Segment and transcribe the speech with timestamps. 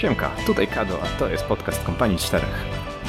[0.00, 2.64] Siemka, tutaj Kado, a to jest podcast Kompanii Czterech.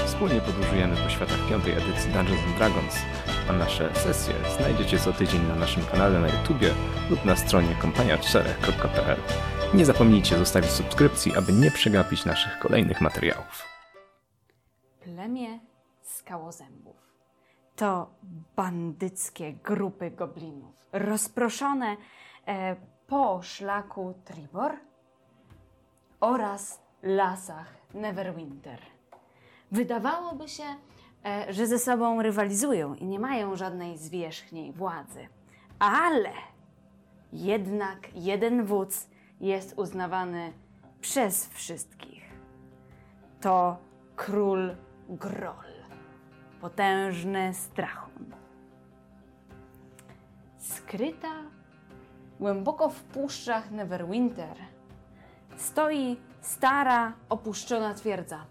[0.06, 2.96] Wspólnie podróżujemy po światach piątej edycji Dungeons and Dragons,
[3.50, 6.74] a nasze sesje znajdziecie co tydzień na naszym kanale na YouTubie
[7.10, 9.18] lub na stronie kompania4.pl.
[9.74, 13.66] Nie zapomnijcie zostawić subskrypcji, aby nie przegapić naszych kolejnych materiałów.
[15.04, 15.60] Plemię
[16.02, 16.96] skałozębów.
[17.76, 18.14] To
[18.56, 21.98] bandyckie grupy goblinów, rozproszone
[22.48, 22.76] e,
[23.08, 24.72] po szlaku Tribor
[26.22, 28.80] oraz lasach Neverwinter.
[29.72, 30.64] Wydawałoby się,
[31.26, 35.28] e, że ze sobą rywalizują i nie mają żadnej zwierzchniej władzy.
[35.80, 36.32] Ale
[37.34, 40.54] jednak jeden wódz jest uznawany
[41.02, 42.24] przez wszystkich.
[43.42, 43.78] To
[44.16, 44.76] król
[45.10, 45.74] Groll,
[46.62, 48.26] potężny strachun.
[50.58, 51.34] Skryta
[52.40, 54.58] głęboko w puszczach Neverwinter
[55.58, 58.46] stoi stara, opuszczona twierdza.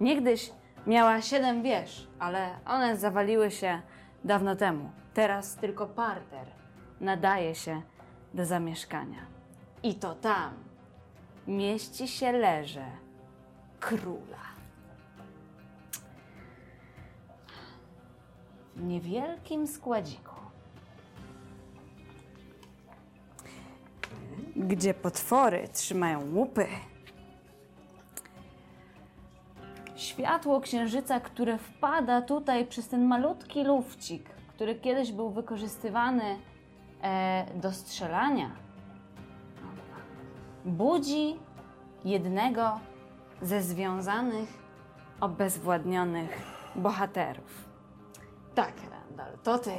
[0.00, 0.52] Niegdyś
[0.86, 3.82] miała siedem wież, ale one zawaliły się
[4.24, 4.90] dawno temu.
[5.14, 6.46] Teraz tylko parter
[7.00, 7.82] nadaje się
[8.34, 9.26] do zamieszkania.
[9.82, 10.52] I to tam
[11.46, 12.86] mieści się leże
[13.80, 14.48] króla.
[18.76, 20.27] W niewielkim składziku,
[24.58, 26.66] gdzie potwory trzymają łupy.
[29.96, 36.38] Światło księżyca, które wpada tutaj przez ten malutki lufcik, który kiedyś był wykorzystywany
[37.02, 38.50] e, do strzelania,
[40.64, 41.36] budzi
[42.04, 42.80] jednego
[43.42, 44.48] ze związanych,
[45.20, 46.42] obezwładnionych
[46.76, 47.68] bohaterów.
[48.54, 49.70] Tak, Randall, to ty.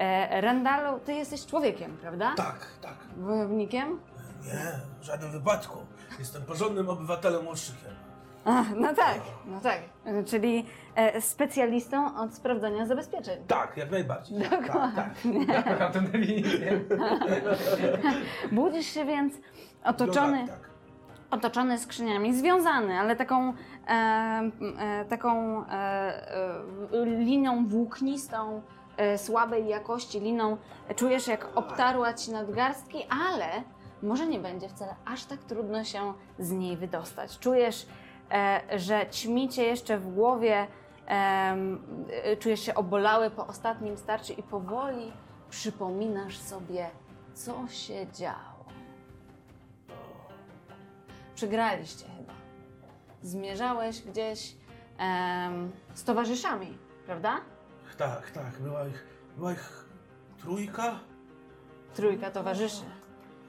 [0.00, 2.32] E, Randalu, ty jesteś człowiekiem, prawda?
[2.36, 2.94] Tak, tak.
[3.16, 4.00] Wojownikiem?
[4.44, 5.78] Nie, w żadnym wypadku.
[6.18, 7.90] Jestem porządnym obywatelem Łoszczykiem.
[8.44, 9.78] A, no tak, no tak.
[10.26, 13.44] Czyli e, specjalistą od sprawdzania zabezpieczeń.
[13.46, 14.40] Tak, jak najbardziej.
[14.50, 15.92] Tak, tak.
[15.92, 16.80] Tę definicję.
[18.52, 19.34] Budzisz się więc
[19.84, 20.70] otoczony, No tak, tak.
[21.30, 23.52] otoczony skrzyniami, związany, ale taką,
[23.88, 23.92] e,
[24.78, 28.62] e, taką e, e, linią włóknistą,
[29.16, 30.56] słabej jakości, liną
[30.96, 33.62] czujesz jak obtarła ci nadgarstki, ale
[34.02, 37.38] może nie będzie wcale aż tak trudno się z niej wydostać.
[37.38, 37.86] Czujesz,
[38.32, 40.66] e, że ćmicie jeszcze w głowie,
[41.08, 41.56] e,
[42.38, 45.12] czujesz się obolały po ostatnim starciu i powoli
[45.50, 46.90] przypominasz sobie,
[47.34, 48.64] co się działo.
[51.34, 52.32] Przegraliście chyba.
[53.22, 54.56] Zmierzałeś gdzieś
[55.94, 57.40] z towarzyszami, prawda?
[58.00, 58.52] Tak, tak.
[58.60, 59.06] Była ich,
[59.36, 59.84] była ich
[60.42, 61.00] trójka?
[61.94, 62.82] Trójka towarzyszy.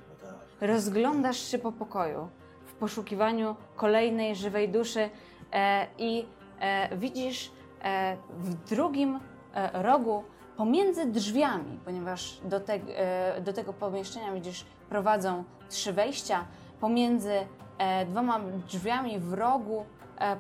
[0.09, 0.69] No tak.
[0.69, 2.29] Rozglądasz się po pokoju
[2.65, 5.09] w poszukiwaniu kolejnej żywej duszy
[5.53, 6.25] e, i
[6.59, 7.51] e, widzisz
[7.83, 9.19] e, w drugim
[9.53, 10.23] e, rogu
[10.57, 16.45] pomiędzy drzwiami, ponieważ do, te, e, do tego pomieszczenia widzisz prowadzą trzy wejścia,
[16.79, 17.47] pomiędzy
[17.77, 19.85] e, dwoma drzwiami w rogu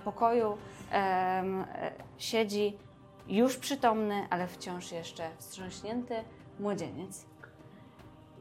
[0.03, 0.57] pokoju
[2.17, 2.77] siedzi
[3.31, 6.15] już przytomny, ale wciąż jeszcze wstrząśnięty
[6.59, 7.25] młodzieniec.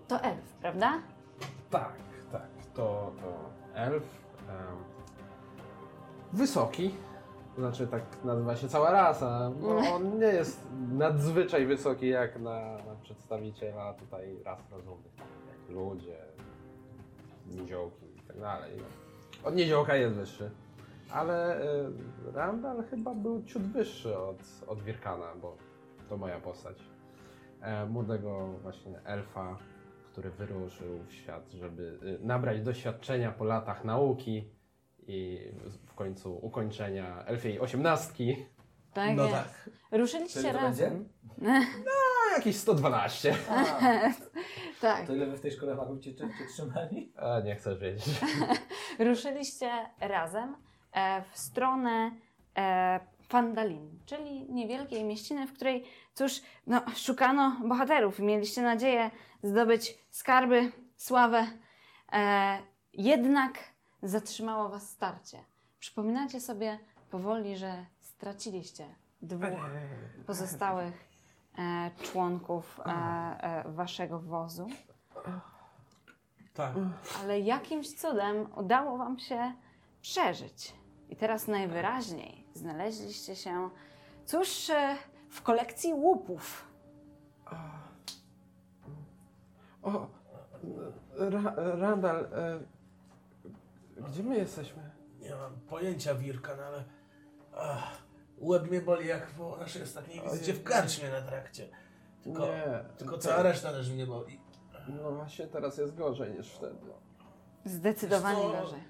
[0.08, 0.92] To elf, prawda?
[1.70, 1.92] Tak,
[2.32, 2.46] tak.
[2.74, 4.02] To, to elf.
[4.48, 4.76] em,
[6.32, 6.94] wysoki.
[7.58, 9.50] Znaczy, tak nazywa się cała rasa.
[9.60, 15.76] No, on nie jest nadzwyczaj wysoki jak na, na przedstawiciela tutaj ras rozumnych, tak jak
[15.76, 16.18] ludzie,
[17.46, 18.72] niziołki i tak dalej.
[18.78, 19.48] No.
[19.48, 20.50] Od niziołka jest wyższy.
[21.12, 21.92] Ale y,
[22.32, 25.56] Randall chyba był ciut wyższy od, od Wirkana, bo
[26.08, 26.78] to moja postać.
[27.60, 29.58] E, młodego właśnie elfa,
[30.12, 34.50] który wyruszył w świat, żeby y, nabrać doświadczenia po latach nauki
[35.06, 35.38] i
[35.86, 38.46] w końcu ukończenia elfiej osiemnastki.
[38.92, 39.34] Tak No jest.
[39.34, 39.70] tak.
[39.92, 41.08] Ruszyliście Czyli razem.
[41.38, 41.90] No,
[42.36, 43.34] jakieś 112.
[44.80, 45.06] tak.
[45.06, 47.12] To ile wy w tej szkole magów cię, cię trzymali?
[47.16, 48.20] A, nie chcesz wiedzieć.
[48.98, 49.70] Ruszyliście
[50.00, 50.69] razem e,
[51.32, 52.10] w stronę
[52.56, 55.84] e, Fandalin, czyli niewielkiej mieściny, w której,
[56.14, 59.10] cóż, no, szukano bohaterów i mieliście nadzieję
[59.42, 61.46] zdobyć skarby, sławę.
[62.12, 62.58] E,
[62.92, 63.58] jednak
[64.02, 65.38] zatrzymało was starcie.
[65.78, 66.78] Przypominacie sobie
[67.10, 68.86] powoli, że straciliście
[69.22, 69.70] dwóch
[70.26, 71.08] pozostałych
[71.58, 74.68] e, członków e, e, waszego wozu.
[76.54, 76.74] Tak.
[77.20, 79.52] ale jakimś cudem udało Wam się
[80.02, 80.79] przeżyć.
[81.10, 83.70] I teraz najwyraźniej znaleźliście się,
[84.26, 84.96] cóż, e,
[85.28, 86.64] w kolekcji łupów.
[89.82, 90.06] O,
[91.16, 92.60] Ra Randall, e,
[94.08, 94.90] Gdzie my jesteśmy?
[95.20, 96.84] Nie mam pojęcia, Wirka, no ale...
[97.56, 98.02] Ach,
[98.38, 101.68] łeb mnie boli jak po naszej ostatniej wizycie w karczmie na trakcie.
[102.22, 102.84] Tylko, Nie.
[102.98, 104.40] tylko cała reszta też mnie boli.
[104.88, 106.76] No właśnie teraz jest gorzej niż wtedy.
[107.64, 108.80] Zdecydowanie gorzej.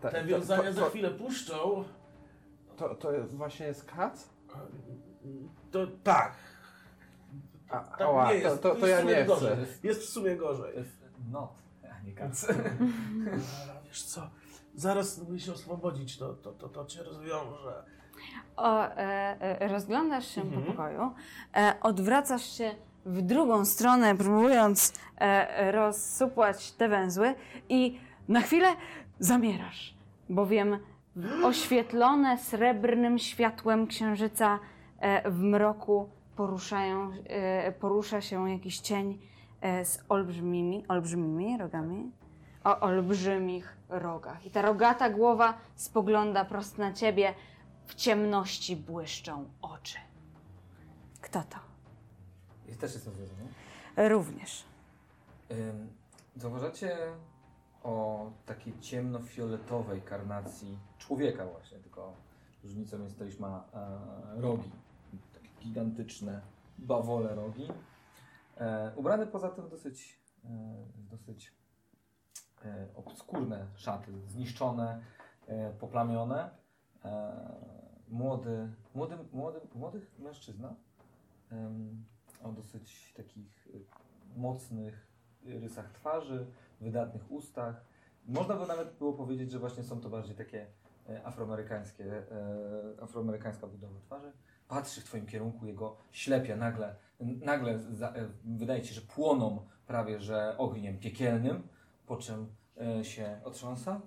[0.00, 1.84] Te to- wiązania to, za to, chwilę puszczą.
[2.76, 4.28] to, to jest, właśnie jest kac?
[5.70, 6.32] To tak.
[7.70, 8.62] A, Tak ała, nie jest.
[8.62, 9.56] to, to, to jest ja nie gorzej.
[9.56, 9.88] chcę.
[9.88, 10.74] Jest w sumie gorzej.
[11.30, 11.50] Not,
[12.00, 12.46] a nie kac.
[13.86, 14.30] Wiesz co,
[14.74, 17.84] zaraz spróbuję się oswobodzić, to, to, to, to cię rozwiąże.
[18.56, 18.96] O, e,
[19.60, 20.62] e, rozglądasz się Mhm.
[20.64, 21.12] po pokoju,
[21.56, 22.74] e, odwracasz się
[23.06, 27.34] w drugą stronę, próbując e, rozsupłać te węzły
[27.68, 28.68] i na chwilę
[29.20, 29.94] zamierasz,
[30.28, 30.78] bowiem
[31.44, 34.58] oświetlone srebrnym światłem księżyca
[34.98, 39.18] e, w mroku poruszają, e, porusza się jakiś cień
[39.60, 42.12] e, z olbrzymimi, olbrzymimi rogami,
[42.64, 44.46] o olbrzymich rogach.
[44.46, 47.34] I ta rogata głowa spogląda prosto na ciebie,
[47.86, 49.98] w ciemności błyszczą oczy.
[51.20, 51.58] Kto to?
[52.72, 53.42] I też jestem związany.
[53.96, 54.64] Również.
[55.50, 55.88] Ym,
[56.36, 56.96] Zauważacie
[57.82, 62.12] o takiej ciemnofioletowej karnacji człowieka właśnie, tylko
[62.62, 64.70] różnicą jest to, iż ma e, rogi.
[65.34, 66.40] Takie gigantyczne
[66.78, 67.68] bawole rogi.
[68.56, 70.48] E, ubrany poza tym w dosyć, e,
[71.10, 71.52] dosyć
[72.64, 75.00] e, obskurne szaty, zniszczone,
[75.46, 76.50] e, poplamione.
[77.04, 80.74] E, młody, młody, młody, młodych mężczyzna
[82.42, 85.06] o dosyć takich e, mocnych
[85.44, 86.46] rysach twarzy,
[86.80, 87.84] wydatnych ustach.
[88.26, 90.66] Można by nawet było powiedzieć, że właśnie są to bardziej takie
[91.08, 94.32] e, afroamerykańskie, e, afroamerykańska budowa twarzy.
[94.68, 99.66] Patrzy w twoim kierunku, jego ślepia nagle, nagle za, e, wydaje ci się, że płoną
[99.86, 101.68] prawie, że ogniem piekielnym,
[102.06, 102.46] po czym
[103.02, 104.00] się otrząsa.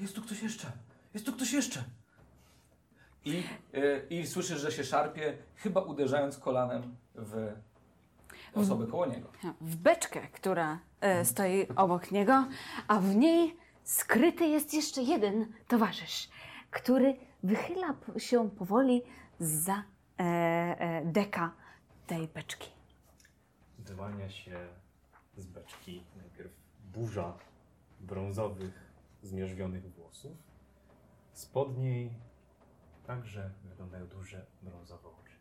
[0.00, 0.72] Jest tu ktoś jeszcze!
[1.14, 1.84] Jest tu ktoś jeszcze!
[3.24, 3.42] I,
[4.10, 7.52] I słyszysz, że się szarpie, chyba uderzając kolanem w
[8.56, 9.28] osobę koło niego.
[9.60, 12.46] W beczkę, która e, stoi obok niego,
[12.88, 16.28] a w niej skryty jest jeszcze jeden towarzysz,
[16.70, 19.02] który wychyla się powoli
[19.40, 19.74] za
[20.18, 21.52] e, e, deka
[22.06, 22.70] tej beczki.
[23.78, 24.68] Wyłania się
[25.36, 26.50] z beczki najpierw
[26.92, 27.38] burza
[28.00, 28.86] brązowych,
[29.22, 30.32] zmierzwionych włosów.
[31.32, 32.10] Spod niej
[33.06, 35.32] także wyglądają duże brązowe oczy.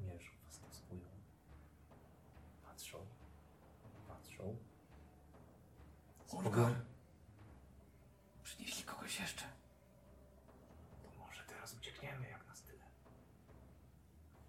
[0.00, 0.31] Mierzą,
[6.32, 6.74] Ulgar!
[8.44, 9.44] Przynieśli kogoś jeszcze.
[11.02, 12.82] To może teraz uciekniemy, jak nas tyle.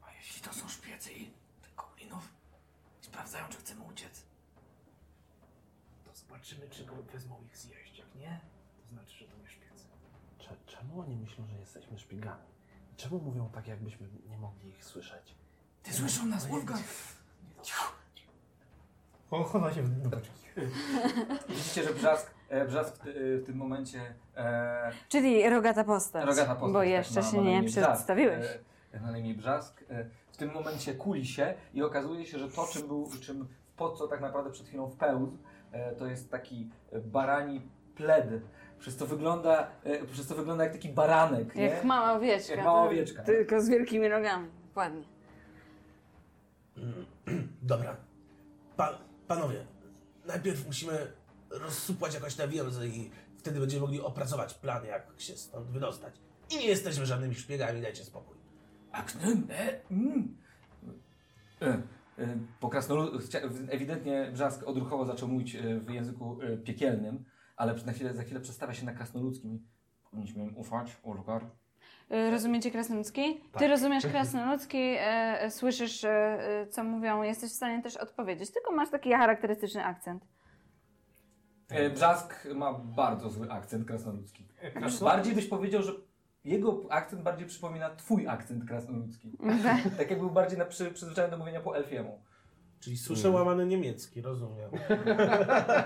[0.02, 1.32] A jeśli to są szpiecy i
[1.62, 2.34] tych goblinów
[3.02, 4.24] sprawdzają, czy chcemy uciec?
[6.06, 7.98] To zobaczymy, czy go wezmą ich zjeść.
[8.00, 8.40] Jak nie,
[8.82, 9.84] to znaczy, że to nie szpiecy.
[10.40, 12.44] Cze- Czemu oni myślą, że jesteśmy szpiegami?
[12.98, 15.36] Czemu mówią tak, jakbyśmy nie mogli ich słyszeć?
[15.84, 16.80] Ty słyszą nas, Ulgar!
[19.34, 20.32] On chowa się do beczki.
[21.50, 24.00] Widzicie, że Brzask, e, Brzask w, ty- w tym momencie
[24.38, 28.46] e, Czyli rogata postać, Rogata postać, bo tak, jeszcze ma- się ma nie Brzask, przedstawiłeś.
[28.92, 29.84] E, na imię Brzask.
[29.90, 33.48] E, w tym momencie kuli się i okazuje się, że to, czym był, czym
[33.78, 35.38] po co tak naprawdę przed chwilą wpełzł,
[35.72, 37.62] e, to jest taki e, barani
[37.96, 38.28] pled.
[38.80, 41.64] Przez to wygląda, e, przez to wygląda jak taki baranek, nie?
[41.64, 42.56] Jak mała owieczka.
[42.56, 43.24] Jak mała owieczka.
[43.24, 44.48] Tylko z wielkimi rogami.
[44.68, 45.04] Dokładnie.
[47.62, 47.96] Dobra.
[48.78, 49.66] Pa, panowie,
[50.26, 51.12] najpierw musimy
[51.50, 56.16] rozsupłać jakoś te więzy i wtedy będziemy mogli opracować plan, jak się stąd wydostać.
[56.50, 58.38] I nie jesteśmy żadnymi szpiegami, dajcie spokój.
[58.92, 60.38] Aknem, e, mm.
[61.62, 61.68] e,
[62.20, 63.20] e, po krasnolu...
[63.70, 67.26] Ewidentnie Brzask odruchowo zaczął mówić e, w języku piekielnym,
[67.56, 69.68] ale na chwilę, za chwilę przestawia się na krasnoludzkim.
[70.12, 71.50] Powinniśmy im ufać, Ulgar.
[72.14, 73.42] Y, Rozumiecie krasnoludzki?
[73.52, 73.60] Tak.
[73.62, 78.52] Ty rozumiesz krasnoludzki, e, e, słyszysz, e, e, co mówią, jesteś w stanie też odpowiedzieć,
[78.52, 80.26] tylko masz taki charakterystyczny akcent.
[81.70, 84.48] E, Brzask ma bardzo zły akcent krasnoludzki.
[84.76, 85.92] Krasno- Bardziej byś powiedział, że
[86.44, 89.38] jego akcent bardziej przypomina twój akcent krasnoludzki.
[89.98, 92.23] tak jak był bardziej na przy, przyzwyczajony do mówienia po elfiemu.
[92.84, 94.70] Czyli słyszę łamany niemiecki, rozumiem.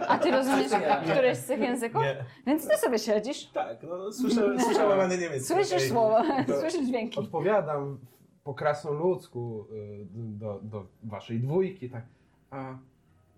[0.07, 1.01] A ty rozumiesz Nie.
[1.11, 2.01] któreś z tych języków?
[2.01, 2.25] Nie.
[2.47, 5.47] Więc ty sobie siedzisz, Tak, no słyszę, słyszę łamany niemiecki.
[5.53, 7.19] słyszysz słowa, To- słyszysz dźwięki.
[7.19, 7.99] Odpowiadam
[8.43, 12.03] po krasnoludzku y, do, do waszej dwójki, tak.
[12.49, 12.57] A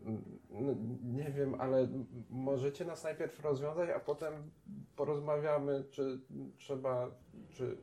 [0.06, 0.74] mm, no,
[1.04, 1.88] nie wiem, ale
[2.30, 4.34] możecie nas najpierw rozwiązać, a potem
[4.96, 6.20] porozmawiamy, czy
[6.58, 7.08] trzeba,
[7.50, 7.78] czy.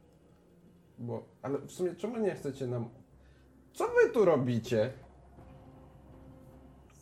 [0.98, 1.22] Bo.
[1.42, 2.88] Ale w sumie czemu nie chcecie nam.
[3.72, 4.92] Co wy tu robicie?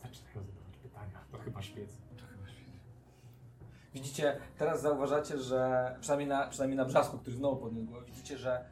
[0.04, 1.18] Zaczynają zadawać pytania.
[1.32, 1.90] To chyba szpiec.
[3.94, 8.64] Widzicie, teraz zauważacie, że przynajmniej na, przynajmniej na brzasku, który znowu podniósł głowę, widzicie, że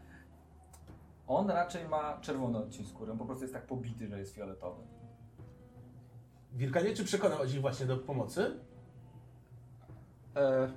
[1.26, 3.12] on raczej ma czerwony odcień skóry.
[3.12, 4.82] On po prostu jest tak pobity, że jest fioletowy.
[6.52, 8.60] Wilkanie, czy przekonał ci właśnie do pomocy?
[10.36, 10.68] E,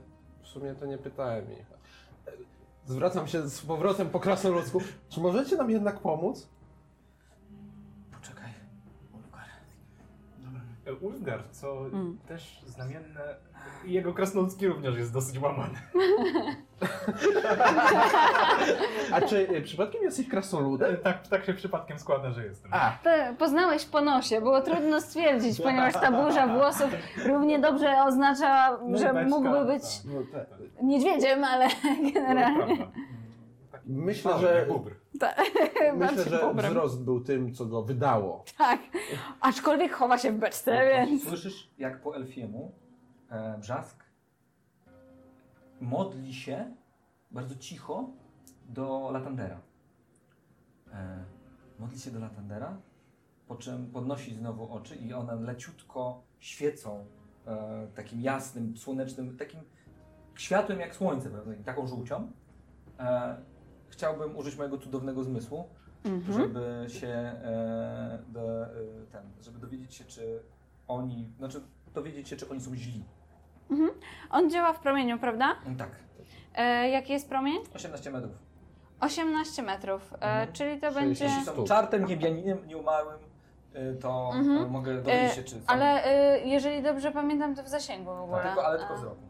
[0.41, 1.71] w sumie to nie pytałem ich.
[2.27, 2.31] E,
[2.85, 4.81] Zwracam się z powrotem po krasnoludzku.
[5.09, 6.49] Czy możecie nam jednak pomóc?
[11.01, 12.17] Ulfgar, co Mm.
[12.27, 13.35] też znamienne,
[13.85, 15.73] jego krasnoludzki również jest dosyć łamany.
[19.11, 20.97] A czy e, przypadkiem jesteś krasnoludem?
[20.97, 22.71] Tak, tak się przypadkiem składa, że jestem.
[22.73, 22.97] A,
[23.37, 26.89] Poznałeś po nosie, było trudno stwierdzić, ponieważ ta burza włosów
[27.25, 30.05] równie dobrze oznacza, że Beczka, mógłby być tak.
[30.05, 30.47] no tak.
[30.83, 31.67] niedźwiedziem, ale
[32.13, 32.77] generalnie.
[33.71, 34.65] Taki Myślę, że-
[35.19, 35.33] bóbr.
[35.97, 36.71] Myślę, że bobrem.
[36.71, 38.43] wzrost był tym, co go wydało.
[38.57, 38.79] Tak,
[39.41, 41.23] aczkolwiek chowa się w beczce, więc...
[41.23, 42.71] Słyszysz, jak po elfiemu
[43.29, 44.05] e, brzask
[45.81, 46.75] modli się
[47.31, 48.09] bardzo cicho
[48.69, 49.61] do Latandera.
[50.93, 51.23] E,
[51.79, 52.77] modli się do Latandera,
[53.47, 57.05] po czym podnosi znowu oczy i one leciutko świecą
[57.47, 59.59] e, takim jasnym, słonecznym, takim
[60.35, 61.51] światłem jak słońce, prawda?
[61.65, 62.31] taką żółcią.
[62.99, 63.37] E,
[63.99, 65.63] chciałbym użyć mojego cudownego zmysłu,
[66.05, 66.33] Mhm.
[66.41, 68.67] żeby się e, do, e,
[69.11, 70.39] ten, żeby dowiedzieć się, czy
[70.87, 71.61] oni, znaczy
[71.93, 73.03] dowiedzieć się, czy oni są źli.
[74.29, 75.55] On działa w promieniu, prawda?
[75.67, 75.89] No tak,
[76.55, 77.55] E, jaki jest promień?
[77.75, 78.31] 18 metrów.
[78.99, 80.53] 18 metrów, e, Mhm.
[80.53, 81.25] czyli to będzie...
[81.25, 83.19] Jeśli są czartem, niebianinem, nieumarłym,
[83.73, 84.69] e, to Mhm.
[84.71, 85.67] mogę dowiedzieć E, się, czy są.
[85.67, 88.37] Ale e, jeżeli dobrze pamiętam, to w zasięgu w ogóle.
[88.37, 89.21] tak, tylko, ale tylko wzroku.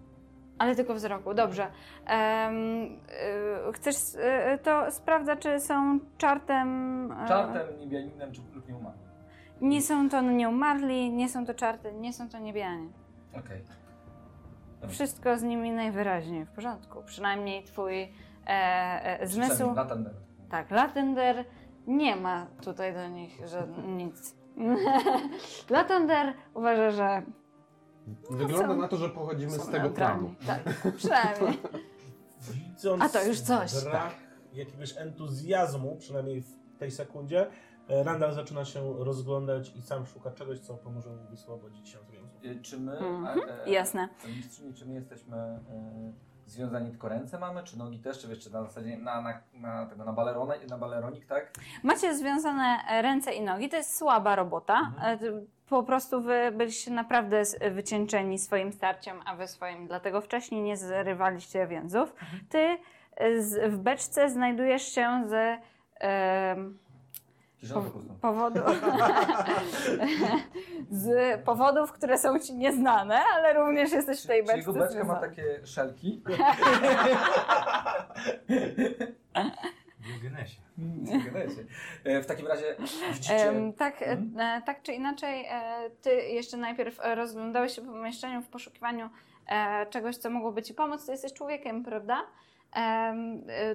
[0.58, 1.68] Ale tylko wzroku, dobrze.
[1.68, 7.12] Y, chcesz, y, to sprawdza, czy są czartem...
[7.12, 9.06] e, Czartem, niebianinem czy, lub nieumarłym.
[9.62, 12.88] Nie są to nieumarli, nie są to czarty, nie są to niebianie.
[13.40, 13.62] Okej.
[14.88, 17.04] Wszystko z nimi najwyraźniej w porządku.
[17.06, 18.10] Przynajmniej twój e,
[18.48, 19.74] e, zmysł...
[19.76, 20.14] Latender.
[20.50, 21.46] Tak, Latender
[21.88, 24.36] nie ma tutaj do nich że nic.
[25.70, 27.22] Latender uważa, że
[28.30, 30.36] Wygląda są- na to, że pochodzimy z tego planu.
[30.48, 30.64] Tak,
[30.98, 31.60] przynajmniej.
[32.52, 33.84] Widząc A to już coś.
[33.84, 34.12] brak
[34.54, 37.48] jakiegoś entuzjazmu, przynajmniej w tej sekundzie,
[37.90, 42.12] e, Randall zaczyna się rozglądać i sam szuka czegoś, co pomoże mu wyswobodzić się z
[42.12, 42.60] więzów.
[42.60, 44.10] E, Czy my, Mhm, e, e, jasne.
[44.38, 46.14] mistrzyni, czy my jesteśmy e,
[46.46, 49.86] związani tylko ręce mamy, czy nogi też, czy wiesz, czy na zasadzie na, na, na,
[49.86, 51.54] tego, na, balerona, na baleronik, tak?
[51.84, 54.80] Macie związane e, ręce i nogi, to jest słaba robota.
[54.80, 55.48] Mhm.
[55.70, 61.68] Po prostu wy byliście naprawdę wycieńczeni swoim starciem, a wy swoim, dlatego wcześniej nie zrywaliście
[61.68, 62.14] więzów.
[62.22, 62.40] Mhm.
[62.50, 62.78] Ty
[63.16, 65.60] e, z, w beczce znajdujesz się z
[67.74, 67.82] po,
[68.22, 68.60] powodu,
[70.92, 75.04] z powodów, które są ci nieznane, ale również jesteś w tej Czyli beczce gubeczka ma
[75.04, 75.28] związany.
[75.28, 76.24] takie szelki.
[80.06, 80.62] W Genesie.
[82.04, 82.76] E, W takim razie
[83.14, 83.54] widzicie...
[83.78, 84.18] Tak, e,
[84.66, 89.10] tak czy inaczej, e, ty jeszcze najpierw rozglądałeś się po pomieszczeniu w poszukiwaniu
[89.48, 91.06] e, czegoś, co mogłoby ci pomóc.
[91.06, 92.22] Ty jesteś człowiekiem, prawda?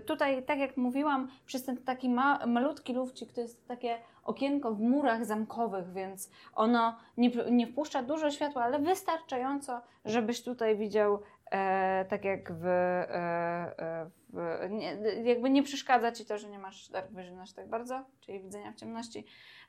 [0.07, 4.81] Tutaj, tak jak mówiłam, przez ten taki ma, malutki lufcik to jest takie okienko w
[4.81, 12.05] murach zamkowych, więc ono nie, nie wpuszcza dużo światła, ale wystarczająco, żebyś tutaj widział e,
[12.09, 16.89] tak jak w, e, e, w nie, jakby nie przeszkadza ci to, że nie masz
[16.89, 19.25] dark vision aż tak bardzo, czyli widzenia w ciemności.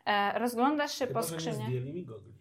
[0.05, 1.67] E, rozglądasz się Chyba, po że nie skrzyniach.
[1.67, 2.33] zdjęli mi gogli.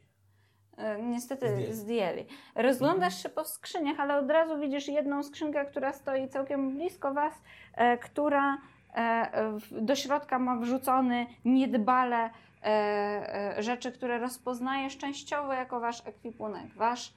[0.77, 1.73] E, Niestety Zdjęli.
[1.73, 2.27] zdjęli.
[2.55, 7.43] Rozglądasz się po skrzyniach, ale od razu widzisz jedną skrzynkę, która stoi całkiem blisko was,
[7.75, 8.59] e, która
[9.71, 12.31] do środka ma wrzucony niedbale
[13.59, 16.75] rzeczy, które rozpoznajesz częściowo jako wasz ekwipunek.
[16.75, 17.15] Wasz.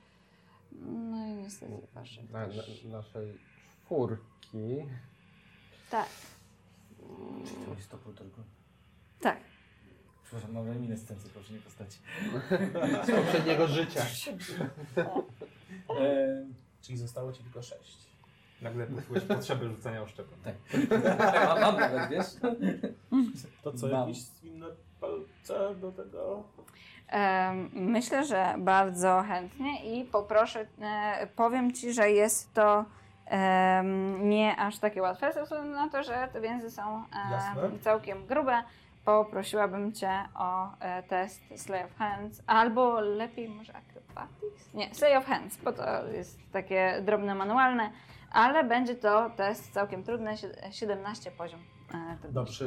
[0.82, 2.20] No i niestety wasz.
[2.32, 2.54] Na, na,
[2.98, 3.38] naszej
[3.86, 4.86] czwórki.
[5.90, 6.10] Tak,
[7.48, 8.42] Czy to jest to tylko?
[9.20, 9.38] tak.
[10.24, 12.00] Przepraszam, mam reminiscencję proszę nie postaci.
[13.06, 14.02] Z poprzedniego życia.
[16.00, 16.46] E,
[16.82, 17.98] Czyli zostało ci tylko sześć.
[18.62, 20.40] Nagle poczułeś potrzebę rzucania oszczepem.
[20.44, 20.56] Tak.
[21.48, 22.26] mam, mam nawet, wiesz?
[23.64, 24.08] To co, Mam.
[24.10, 24.66] jakieś zwinne
[25.08, 26.44] palce do tego?
[27.74, 32.86] Myślę, że bardzo chętnie i poproszę, e, powiem Ci, że jest to
[34.20, 37.80] nie aż takie łatwe, ze względu na to, że te więzy są e, Jasne.
[37.82, 38.64] całkiem grube.
[39.06, 44.74] Poprosiłabym Cię o e, test Slay of Hands, albo lepiej może Acrobatics?
[44.74, 47.90] Nie, Slay of Hands, bo to jest takie drobne manualne,
[48.32, 51.60] ale będzie to test całkiem trudny, sie- 17 poziom.
[51.94, 52.58] E, trudności.
[52.58, 52.66] Czy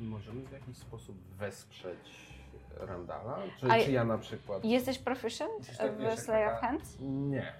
[0.00, 2.34] y, możemy w jakiś sposób wesprzeć
[2.76, 3.38] Randala?
[3.60, 4.64] Czy, A- czy ja na przykład?
[4.64, 6.96] Jesteś proficient Jesteś tak, w wiesz, jak Slay of taka- Hands?
[7.00, 7.52] Nie.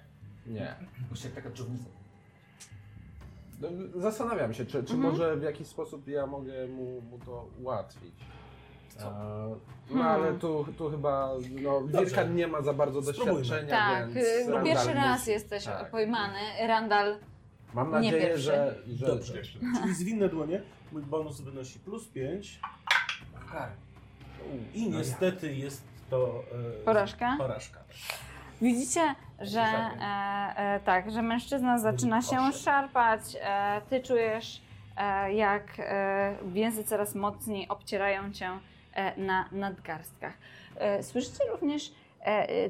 [0.47, 0.75] Nie.
[1.09, 1.85] Właśnie jak taka dżownica.
[3.61, 3.67] No,
[4.01, 5.01] Zastanawiam się, czy, czy Mhm.
[5.01, 8.13] może w jakiś sposób ja mogę mu, mu to ułatwić.
[8.97, 9.07] Co?
[9.07, 9.55] E,
[9.89, 10.07] No Hmm.
[10.07, 11.29] ale tu, tu chyba
[11.61, 12.29] no, Dobrze.
[12.29, 13.39] Nie ma za bardzo Spróbujmy.
[13.39, 15.91] doświadczenia, Tak, więc y, Randall pierwszy raz musi- jesteś tak.
[15.91, 16.39] pojmany.
[16.67, 17.17] Randall,
[17.73, 18.41] Mam nie nadzieję, pierwszy.
[18.41, 19.33] że, że Dobrze.
[19.81, 20.61] Czyli zwinne dłonie.
[20.91, 22.59] Mój bonus wynosi plus 5.
[23.51, 23.69] Kar.
[24.73, 26.43] I niestety jest to...
[26.81, 27.35] E, Porażka?
[27.37, 27.79] Porażka.
[28.61, 33.21] Widzicie, że e, e, tak, że mężczyzna zaczyna się szarpać.
[33.41, 34.61] E, ty czujesz,
[34.97, 38.49] e, jak e, więzy coraz mocniej obcierają cię
[38.93, 40.33] e, na nadgarstkach.
[40.75, 42.69] E, słyszycie również e, e,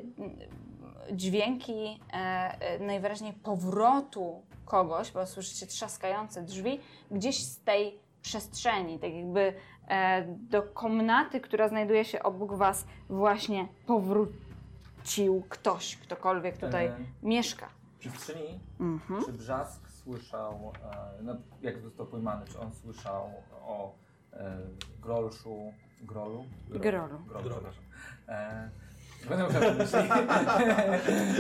[1.12, 6.80] dźwięki e, e, najwyraźniej powrotu kogoś, bo słyszycie trzaskające drzwi
[7.12, 9.54] gdzieś z tej przestrzeni, tak jakby
[9.88, 17.68] e, do komnaty, która znajduje się obok was właśnie powrócił ktoś, ktokolwiek tutaj E, mieszka.
[18.00, 19.24] Czy w skrzyni, Mhm.
[19.26, 20.74] czy Brzask słyszał,
[21.20, 23.30] e, no, jak został pojmany, czy on słyszał
[23.62, 23.94] o
[24.34, 24.58] e,
[25.02, 26.46] Grolszu, Grolu?
[26.70, 27.08] Grolu.
[27.08, 27.50] Grolu, Grolu.
[27.50, 27.84] przepraszam.
[28.28, 28.70] E,
[29.30, 29.44] będę
[29.84, 30.02] musiał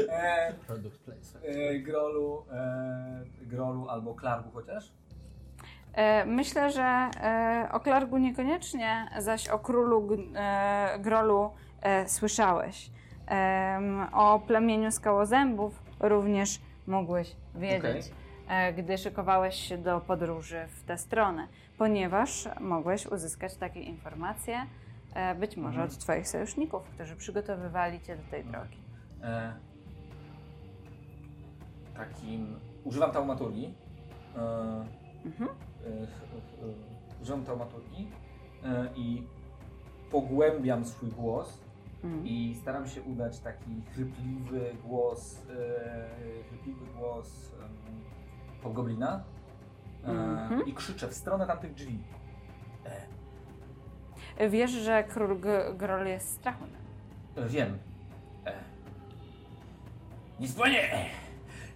[0.09, 1.45] e, Product placement.
[1.45, 4.91] e, Grolu, e, Grolu albo Klargu chociaż?
[5.95, 11.51] E, myślę, że e, o Klargu niekoniecznie, zaś o królu e, Grolu
[12.07, 12.89] słyszałeś.
[14.13, 18.11] O plemieniu skałozębów również mogłeś wiedzieć,
[18.49, 21.47] e, gdy szykowałeś się do podróży w tę stronę,
[21.77, 24.65] ponieważ mogłeś uzyskać takie informacje
[25.39, 25.89] być może Mhm.
[25.89, 28.77] od Twoich sojuszników, którzy przygotowywali Cię do tej drogi.
[29.23, 29.53] E,
[31.97, 32.59] takim.
[32.83, 33.73] Używam taumaturgii.
[34.37, 34.85] E,
[35.25, 35.49] Mhm.
[35.85, 38.07] E, e, używam taumaturgii
[38.63, 39.23] e, i
[40.11, 41.65] pogłębiam swój głos
[42.03, 42.27] Mhm.
[42.27, 45.41] i staram się udać taki chrypliwy głos,
[46.49, 47.51] chrypliwy głos
[48.63, 49.23] podgoblina
[50.03, 50.65] Mhm.
[50.67, 51.99] i krzyczę w stronę tamtych drzwi.
[54.49, 56.63] Wiesz, że król G- Grol jest strachu.
[57.37, 57.77] E, wiem.
[58.45, 58.53] E,
[60.39, 60.89] Nic panie!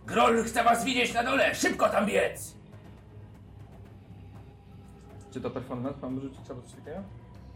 [0.06, 1.56] Grol chce was widzieć na dole!
[1.56, 2.56] Szybko tam biec!
[5.32, 6.98] Czy to performance mam rzucić albo coś takiego?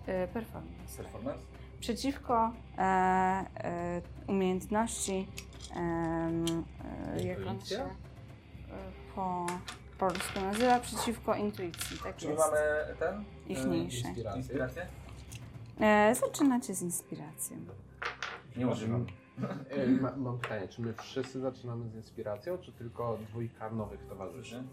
[0.05, 0.97] E, performance.
[1.03, 1.39] Performance?
[1.79, 5.27] przeciwko e, e, umiejętności,
[5.75, 7.87] e, jak on się e,
[9.15, 9.45] po
[9.99, 12.59] polsku nazywa, przeciwko intuicji, tak Czy my jest, mamy
[12.99, 13.23] ten?
[13.47, 14.07] ichniejszy.
[14.07, 14.41] Inspirację.
[14.41, 14.87] Inspirację?
[15.79, 17.57] E, zaczynacie z inspiracją.
[18.57, 19.05] Nie używam.
[20.01, 24.63] Ma, mam pytanie, czy my wszyscy zaczynamy z inspiracją, czy tylko dwójka nowych towarzyszy?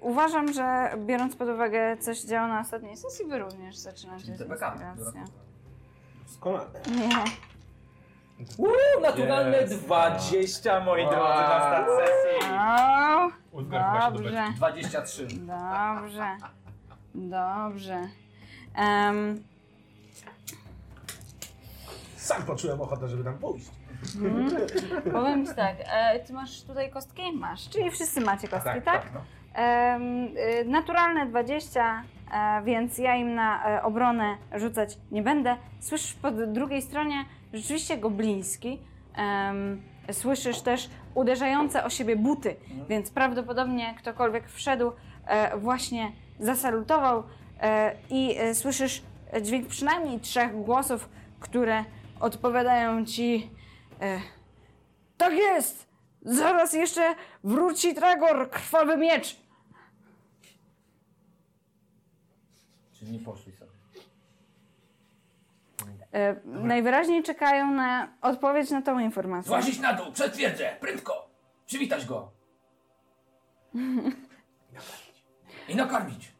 [0.00, 4.28] Uważam, że biorąc pod uwagę, co się działo na ostatniej sesji, wy również zaczynacie z
[4.28, 4.86] inspiracją.
[6.26, 6.66] Doskonale.
[6.96, 7.24] Nie.
[8.58, 9.84] Uuu, naturalne Jest.
[9.84, 11.10] 20, moi Wow.
[11.10, 12.50] drodzy, na start sesji.
[13.52, 14.44] Do dobrze.
[14.56, 15.26] 23.
[15.26, 16.36] Dobrze.
[17.14, 18.08] Dobrze.
[18.74, 19.44] Em,
[22.16, 23.70] Sam poczułem ochotę, żeby tam pójść.
[24.22, 24.50] Mhm.
[25.12, 27.32] Powiem ci tak, e, ty masz tutaj kostki?
[27.32, 29.10] Masz, czyli wszyscy macie kostki, tak?
[29.14, 29.20] no.
[29.54, 30.02] Em,
[30.36, 35.56] y, naturalne 20, e, więc ja im na e, obronę rzucać nie będę.
[35.80, 38.78] Słyszysz po drugiej stronie rzeczywiście gobliński.
[40.12, 42.56] Słyszysz też uderzające o siebie buty,
[42.88, 44.92] więc prawdopodobnie ktokolwiek wszedł
[45.26, 47.22] e, właśnie zasalutował
[47.60, 49.02] e, i e, słyszysz
[49.42, 51.08] dźwięk przynajmniej trzech głosów,
[51.40, 51.84] które
[52.20, 53.50] odpowiadają ci
[54.00, 54.20] e,
[55.16, 55.86] tak jest!
[56.22, 59.36] Zaraz jeszcze wróci Tragor, krwawy miecz!
[62.92, 63.70] Czyli nie poszli sobie.
[66.12, 69.48] E, najwyraźniej czekają na odpowiedź na tą informację.
[69.48, 70.76] Złazić na dół, przed twierdzę!
[70.80, 71.30] Prędko!
[71.66, 72.30] Przywitać go!
[75.68, 76.32] I nakarmić!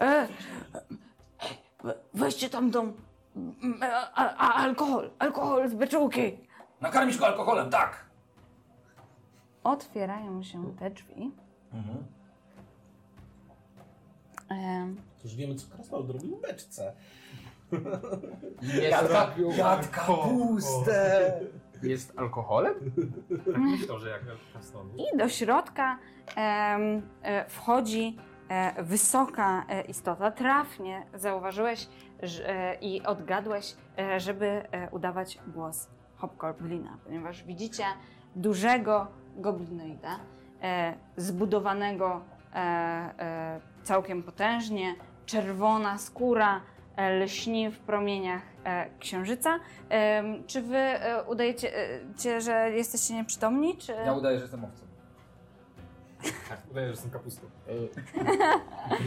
[0.00, 0.28] E,
[1.84, 2.92] we- weźcie tam tą
[3.82, 6.38] a, a, a, alkohol, alkohol z beczułki.
[6.80, 8.04] Nakarmić go alkoholem, tak!
[9.64, 11.30] Otwierają się te drzwi.
[14.50, 14.88] E,
[15.24, 16.92] Już wiemy, co Krasnolud robił w beczce.
[18.62, 18.96] Jest,
[19.56, 21.32] Jad kapustę!
[21.82, 22.74] jest alkoholem?
[23.58, 24.20] Myślę, że jak
[24.52, 24.92] krasnolud.
[24.98, 25.98] I do środka
[26.36, 28.16] em, e, wchodzi
[28.48, 30.30] e, wysoka e, istota.
[30.30, 31.88] Trafnie zauważyłeś
[32.80, 37.84] i odgadłeś, e, żeby e, udawać głos hobgoblina, ponieważ widzicie
[38.36, 40.18] dużego goblinoida,
[40.62, 42.20] e, zbudowanego
[42.54, 44.94] e, e, całkiem potężnie,
[45.26, 46.60] czerwona skóra,
[46.96, 49.58] e, lśni w promieniach e, księżyca.
[50.46, 53.92] Czy wy e, udajecie, e, cie, że jesteście nieprzytomni, czy...
[53.92, 54.87] Ja udaję, że jestem owcą.
[56.48, 57.46] Tak, udaję, że jestem kapustą.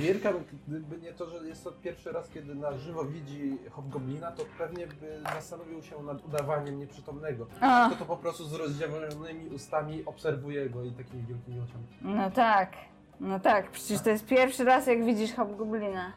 [0.02, 0.30] Mirka,
[0.67, 4.88] gdyby nie to, że jest to pierwszy raz, kiedy na żywo widzi hobgoblina, to pewnie
[4.88, 7.47] by zastanowił się nad udawaniem nieprzytomnego.
[7.62, 11.86] A, To to po prostu z rozdziawionymi ustami obserwuje go i takimi wielkimi oczami.
[12.02, 12.71] no tak,
[13.19, 16.13] no tak, przecież to jest pierwszy raz, jak widzisz hobgoblina.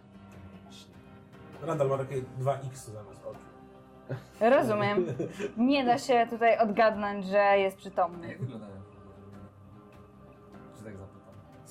[1.63, 3.39] Randall ma takie 2x zamiast oczu.
[4.41, 5.07] Rozumiem.
[5.57, 8.29] Nie da się tutaj odgadnąć, że jest przytomny.
[8.29, 8.74] jak wyglądają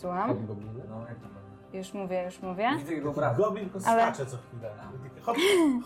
[0.04, 0.48] Słucham?
[0.89, 1.18] No, jak?
[1.74, 2.70] Już mówię, już mówię.
[2.78, 3.38] Widzę jego obraz.
[3.38, 4.72] Goblin tylko Ale- skacze co chwilę.
[5.22, 5.38] Hop,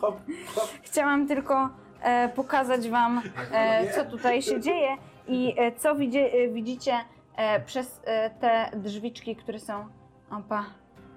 [0.02, 0.20] hop,
[0.56, 0.68] hop.
[0.84, 1.70] Chciałam tylko
[2.02, 6.94] e, pokazać Wam, e, co tutaj się dzieje i e, co widzi, e, widzicie
[7.36, 9.86] e, przez e, te drzwiczki, które są
[10.32, 10.66] opa,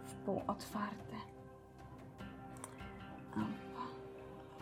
[0.06, 1.16] wpół otwarte.
[3.32, 3.86] Opa.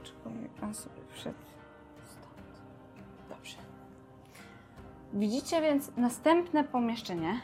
[0.02, 1.38] Czekaj, on sobie wszedł
[2.04, 2.60] stąd.
[3.28, 3.56] Dobrze.
[5.12, 7.40] Widzicie więc następne pomieszczenie,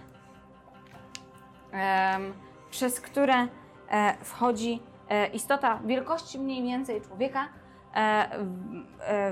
[2.75, 7.49] przez które e, wchodzi e, istota wielkości mniej więcej człowieka.
[7.95, 8.29] E,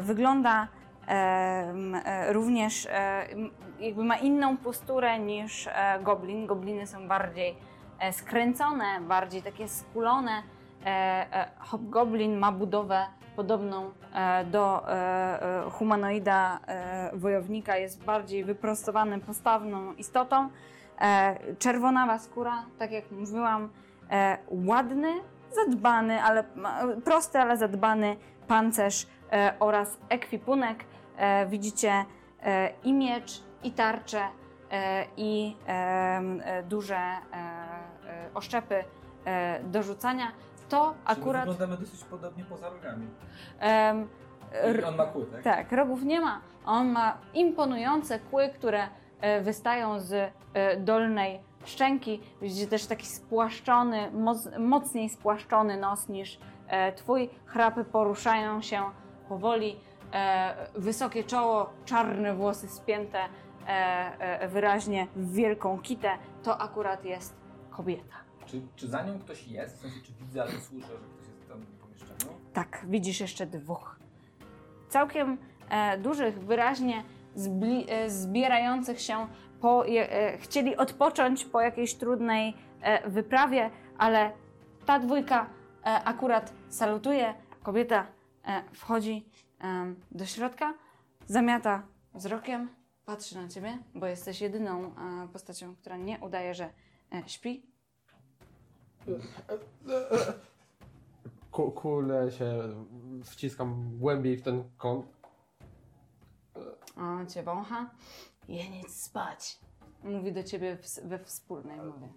[0.00, 0.68] wygląda
[2.28, 2.88] również,
[3.80, 5.68] jakby ma inną posturę niż
[6.02, 6.46] goblin.
[6.46, 7.56] Gobliny są bardziej
[8.12, 10.42] skręcone, bardziej takie skulone.
[11.58, 13.90] Hobgoblin ma budowę podobną
[14.44, 14.82] do
[15.70, 16.60] humanoida
[17.12, 20.48] wojownika, jest bardziej wyprostowanym, postawną istotą.
[21.00, 23.70] E, czerwonawa skóra, tak jak mówiłam,
[24.10, 25.12] e, ładny,
[25.54, 26.44] zadbany, ale
[27.04, 28.16] prosty, ale zadbany
[28.48, 30.84] pancerz e, oraz ekwipunek.
[31.46, 32.04] Widzicie
[32.84, 34.20] i miecz, i tarczę,
[35.16, 35.56] i
[36.68, 37.00] duże
[38.34, 38.84] oszczepy
[39.64, 40.32] do rzucania.
[40.68, 41.18] To Akurat...
[41.18, 41.48] akurat.
[41.48, 43.06] Wyglądamy dosyć podobnie poza rogami.
[44.86, 45.42] on ma kły, tak?
[45.42, 46.40] tak, rogów nie ma.
[46.64, 48.88] On ma imponujące kły, które
[49.42, 50.12] wystają z
[50.54, 52.20] e, dolnej szczęki.
[52.42, 57.30] Widzicie też taki spłaszczony, moc, mocniej spłaszczony nos niż e, twój.
[57.46, 58.82] Chrapy poruszają się
[59.28, 59.76] powoli.
[60.12, 66.10] E, wysokie czoło, czarne włosy spięte e, e, wyraźnie w wielką kitę.
[66.42, 67.34] To akurat jest
[67.70, 68.16] kobieta.
[68.46, 69.76] Czy, czy za nią ktoś jest?
[69.76, 72.36] W sensie, czy widzę albo słyszę, że ktoś jest tam w pomieszczeniu?
[72.52, 73.96] Tak, widzisz jeszcze dwóch.
[74.88, 75.38] Całkiem
[75.70, 77.02] e, dużych, wyraźnie e,
[78.06, 79.26] zbierających się
[79.60, 84.32] po, e, chcieli odpocząć po jakiejś trudnej e, wyprawie, ale
[84.86, 87.34] ta dwójka e, akurat salutuje.
[87.62, 88.06] Kobieta
[88.44, 89.28] e, wchodzi
[89.60, 90.74] e, do środka,
[91.26, 91.82] zamiata
[92.14, 92.68] wzrokiem,
[93.04, 96.70] patrzy na ciebie, bo jesteś jedyną e, postacią, która nie udaje, że
[97.12, 97.66] e, śpi.
[101.50, 102.58] Ku, kulę się,
[103.24, 105.06] wciskam głębiej w ten kąt.
[106.96, 107.90] On cię wącha.
[108.48, 109.58] Jeniec spać.
[110.04, 112.08] Mówi do ciebie w, we wspólnej mowie.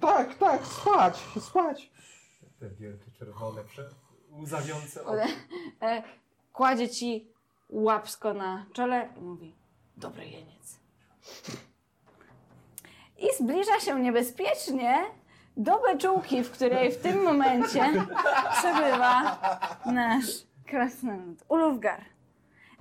[0.00, 1.90] Tak, tak, spać, spać.
[2.60, 3.88] Te wielkie, czerwone, prze...
[4.42, 5.32] łzawiące oczy.
[5.82, 6.02] E,
[6.52, 7.28] kładzie ci
[7.68, 9.54] łapsko na czole i mówi
[9.96, 10.78] dobry jeniec.
[13.18, 15.04] I zbliża się niebezpiecznie
[15.56, 18.06] do beczułki, w której w tym momencie
[18.58, 19.40] przebywa
[19.86, 20.26] nasz
[20.66, 22.04] krasnolud Ulufgar.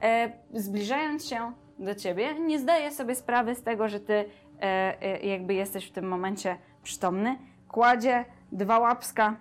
[0.02, 4.26] E, zbliżając się do ciebie, nie zdaje sobie sprawy z tego, że ty e,
[5.02, 7.38] e, jakby jesteś w tym momencie przytomny.
[7.68, 9.36] Kładzie dwa łapska,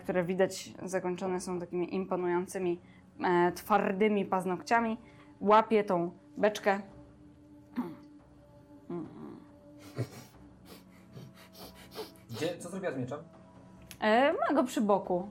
[0.00, 2.80] które widać zakończone są takimi imponującymi,
[3.54, 4.98] twardymi paznokciami.
[5.40, 6.80] Łapie tą beczkę.
[12.30, 13.18] Gdzie, co zrobiła z mieczem?
[14.48, 15.28] Ma go przy boku,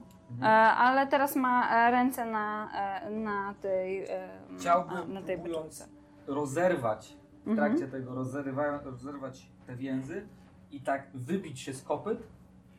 [0.78, 2.70] ale teraz ma e, ręce na,
[3.02, 5.90] e, na tej, e, Chciałbym, a, na tej próbując
[6.28, 7.58] rozerwać, w Mhm.
[7.68, 10.28] trakcie tego rozerwa, rozerwać te więzy
[10.72, 12.20] i tak wybić się z kopyt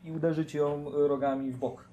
[0.03, 1.89] i uderzyć ją rogami w bok.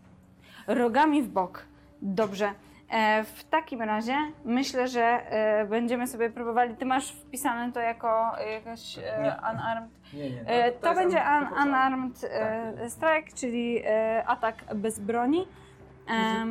[0.66, 1.64] Rogami w bok.
[2.02, 2.52] Dobrze.
[2.90, 6.76] E, w takim razie myślę, że e, będziemy sobie próbowali.
[6.76, 9.36] Ty masz wpisane to jako jakaś e, Nie.
[9.52, 9.90] unarmed.
[10.14, 10.40] Nie, nie.
[10.46, 12.90] E, to to jest będzie un, unarmed e, Tak.
[12.90, 13.82] strike, czyli
[14.26, 15.46] atak bez broni.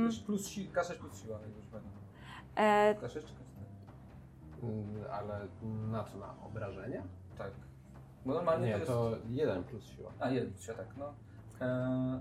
[0.03, 2.01] Plus, plus si, K6 plus siła, jak już pamiętam.
[2.55, 4.63] e, K6 czy K4?
[4.63, 5.39] Mm, Ale
[5.91, 7.01] na co, na obrażenia?
[7.37, 7.51] Tak.
[8.25, 8.91] Bo normalnie Nie, to jest...
[8.91, 10.11] to jeden plus siła.
[10.19, 11.13] A jeden plus siła, tak, no.
[11.61, 11.65] E,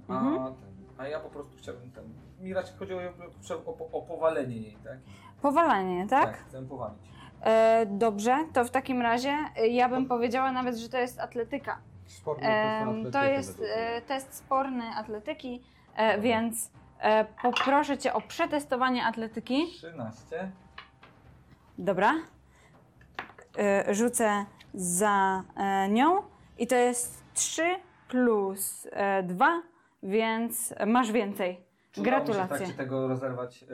[0.09, 0.55] a, Mhm.
[0.55, 2.05] ten, a ja po prostu chciałbym ten...
[2.41, 3.01] Mi raczej chodziło
[3.67, 4.99] o, o, o powalenie jej, tak?
[5.43, 6.37] powalenie, tak?
[6.49, 6.99] chcę powalić.
[7.43, 11.79] E, dobrze, to w takim razie e, ja bym powiedziała nawet, że to jest atletyka.
[12.07, 12.47] Sporny
[13.03, 15.63] test to jest e, test sporny atletyki.
[15.97, 19.67] e, więc e, poproszę cię o przetestowanie atletyki.
[19.67, 20.51] 13.
[21.79, 22.15] Dobra.
[23.59, 26.23] E, rzucę za e, nią
[26.59, 27.63] i to jest 3
[28.09, 29.63] plus e, 2,
[30.05, 31.61] więc masz więcej.
[31.93, 32.57] Czy udało się w Gratulacje.
[32.57, 33.65] trakcie tego rozerwać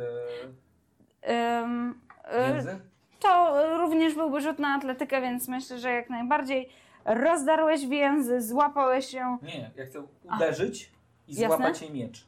[1.61, 2.81] Ym, yy, e, między?
[3.21, 6.69] To również byłby rzut na atletykę, więc myślę, że jak najbardziej
[7.05, 9.39] rozdarłeś więzy, złapałeś ją.
[9.43, 10.03] Nie, ja chcę
[10.35, 10.93] uderzyć
[11.29, 11.57] i Jasne.
[11.57, 12.27] złapać jej miecz.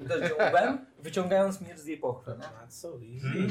[0.00, 2.34] Uderzyć łbem, wyciągając miecz z jej pochwy.
[2.64, 3.48] A co, easy.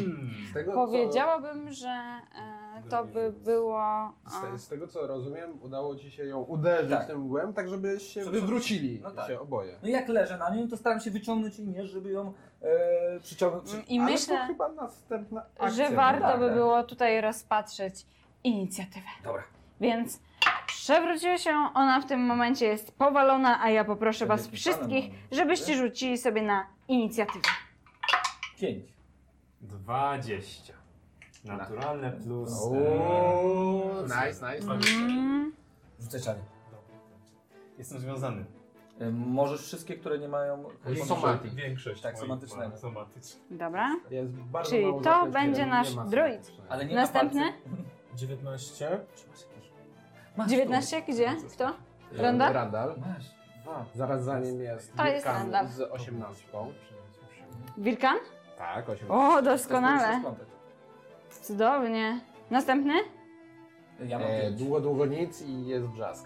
[0.50, 3.84] Z tego, Powiedziałabym, że e, to by było.
[4.32, 7.08] Co, O, z, z tego co rozumiem, udało ci się ją uderzyć Tak.
[7.08, 9.28] tym mgłem, tak żeby się Żeby- wywrócili No tak.
[9.28, 9.76] się oboje.
[9.84, 13.66] No jak leżę na nią, to staram się wyciągnąć jej miecz, żeby ją e, przyciągnąć.
[13.66, 13.82] Przy...
[13.88, 15.70] I Ale myślę, to chyba następna akcja.
[15.90, 18.06] że warto by było tutaj rozpatrzeć
[18.44, 19.06] inicjatywę.
[19.24, 19.44] Dobra.
[19.82, 20.20] Więc
[20.86, 25.78] przewróciła się, ona w tym momencie jest powalona, a ja poproszę was wszystkich, na- żebyście
[25.78, 27.48] rzucili sobie na inicjatywę.
[28.60, 28.84] 5.
[29.62, 30.74] 20.
[31.46, 32.50] Naturalne plus...
[32.64, 34.72] Ooo, e, nice, nice.
[34.98, 35.52] Mm,
[36.00, 36.40] Rzucę czary.
[37.78, 38.46] Jestem związany.
[39.00, 40.64] E, możesz wszystkie, które nie mają...
[41.08, 41.54] Somatyk.
[41.54, 42.70] Większość Tak, moich somatycznego.
[42.70, 43.40] ma Somatyczne.
[43.52, 43.96] dobra.
[44.12, 46.26] Jest bardzo Czyli mało to będzie nie nasz ma druid.
[46.46, 46.74] somatycznego.
[46.74, 47.42] Ale nie Następny?
[47.46, 47.70] Ma palców.
[48.16, 49.00] 19.
[50.38, 51.36] Masz 19, gdzie?
[51.54, 51.66] Kto?
[51.66, 52.54] E, Randall?
[52.54, 52.94] Randall.
[52.94, 53.00] tu.
[53.00, 53.26] Masz.
[53.64, 53.86] Dwa.
[53.96, 56.44] Zaraz za nim jest To jest Wilkan z 18.
[57.78, 58.18] Wilkan?
[58.58, 59.08] Tak, 18.
[59.10, 60.22] O, doskonale.
[61.42, 62.20] Cudownie.
[62.50, 62.94] Następny?
[64.06, 64.60] Ja mam E, pięć.
[64.60, 66.26] długo, długo nic i jest brzask.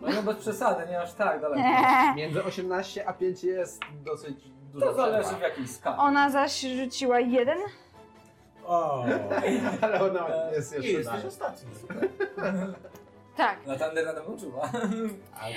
[0.00, 1.62] No, no bez przesady, nie aż tak daleko.
[1.62, 2.14] Nie.
[2.16, 4.36] Między 18 a 5 jest dosyć
[4.72, 5.96] dużo To zależy w jakiej skali.
[6.00, 7.58] Ona zaś rzuciła jeden.
[8.66, 9.04] O,
[9.82, 11.26] Ale ona jest i jeszcze jesteś dalej.
[11.26, 11.70] ostatni.
[13.40, 13.66] Tak.
[13.66, 14.68] Mną czuwa.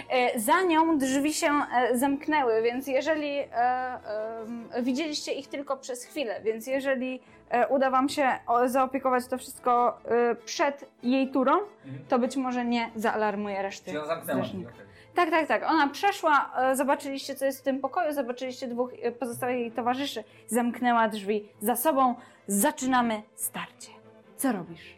[0.10, 6.04] E, Za nią drzwi się e, zamknęły, więc jeżeli e, em, widzieliście ich tylko przez
[6.06, 7.20] chwilę, więc jeżeli
[7.50, 11.54] e, uda wam się o, zaopiekować to wszystko e, przed jej turą,
[11.86, 12.06] Mhm.
[12.10, 13.86] to być może nie zaalarmuje reszty.
[13.86, 14.40] Czyli ją zamknęła.
[14.40, 14.74] strażników.
[14.74, 14.86] Okej.
[15.16, 15.64] Tak, tak, tak.
[15.72, 20.24] Ona przeszła, e, zobaczyliście co jest w tym pokoju, zobaczyliście dwóch e, pozostałych jej towarzyszy,
[20.48, 22.16] zamknęła drzwi za sobą.
[22.48, 23.90] Zaczynamy starcie.
[24.38, 24.98] Co robisz?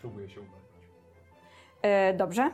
[0.00, 0.61] Próbuję się ubrać.
[1.82, 2.50] E, dobrze.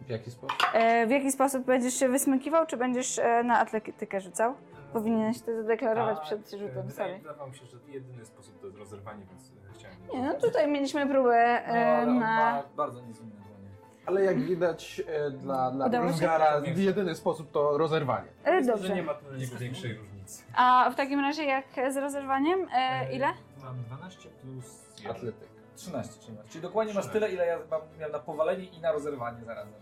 [0.00, 0.58] W jaki sposób?
[0.74, 4.54] E, w jaki sposób będziesz się wysmykiwał, czy będziesz e, na atletykę rzucał?
[4.92, 7.18] Powinieneś to zadeklarować A, przed e, rzutem, wydaje- sorry.
[7.18, 9.96] Wydawało mi się, że jedyny sposób to jest rozerwanie, więc e, chciałem...
[10.12, 12.26] Nie, no tutaj mieliśmy próbę No, e, ale on na...
[12.26, 13.68] ma bardzo niezwinne dłonie.
[14.06, 16.28] Ale jak widać e, dla, dla Udało się?
[16.76, 18.28] Jedyny sposób to rozerwanie.
[18.44, 18.94] E, Myślę, że dobrze.
[18.94, 20.42] nie ma tu dla niego większej różnicy.
[20.54, 22.68] A w takim razie jak z rozerwaniem?
[22.74, 23.26] E, ile?
[23.62, 25.10] Mam 12 plus 1.
[25.16, 25.47] Atletyk.
[25.78, 26.52] 13, 13.
[26.52, 27.20] Czyli dokładnie masz 13.
[27.20, 29.72] tyle, ile ja mam, miałem na powalenie i na rozerwanie zarazem.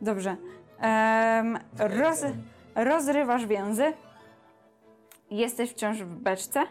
[0.00, 0.36] Dobrze.
[0.80, 2.24] Em, roz,
[2.74, 3.92] rozrywasz więzy.
[5.30, 6.62] Jesteś wciąż w beczce.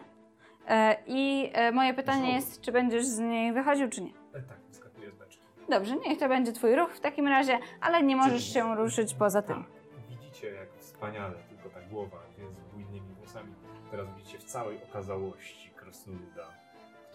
[0.68, 4.10] E, I e, moje pytanie jest, czy będziesz z niej wychodził, czy nie?
[4.34, 5.42] E, tak, wyskakuje z beczki.
[5.68, 9.42] Dobrze, niech to będzie twój ruch w takim razie, ale nie możesz się ruszyć poza
[9.42, 9.64] tym.
[10.10, 13.54] Widzicie jak wspaniale, tylko ta głowa jest z bujnymi włosami.
[13.90, 16.48] Teraz widzicie w całej okazałości krasnoluda,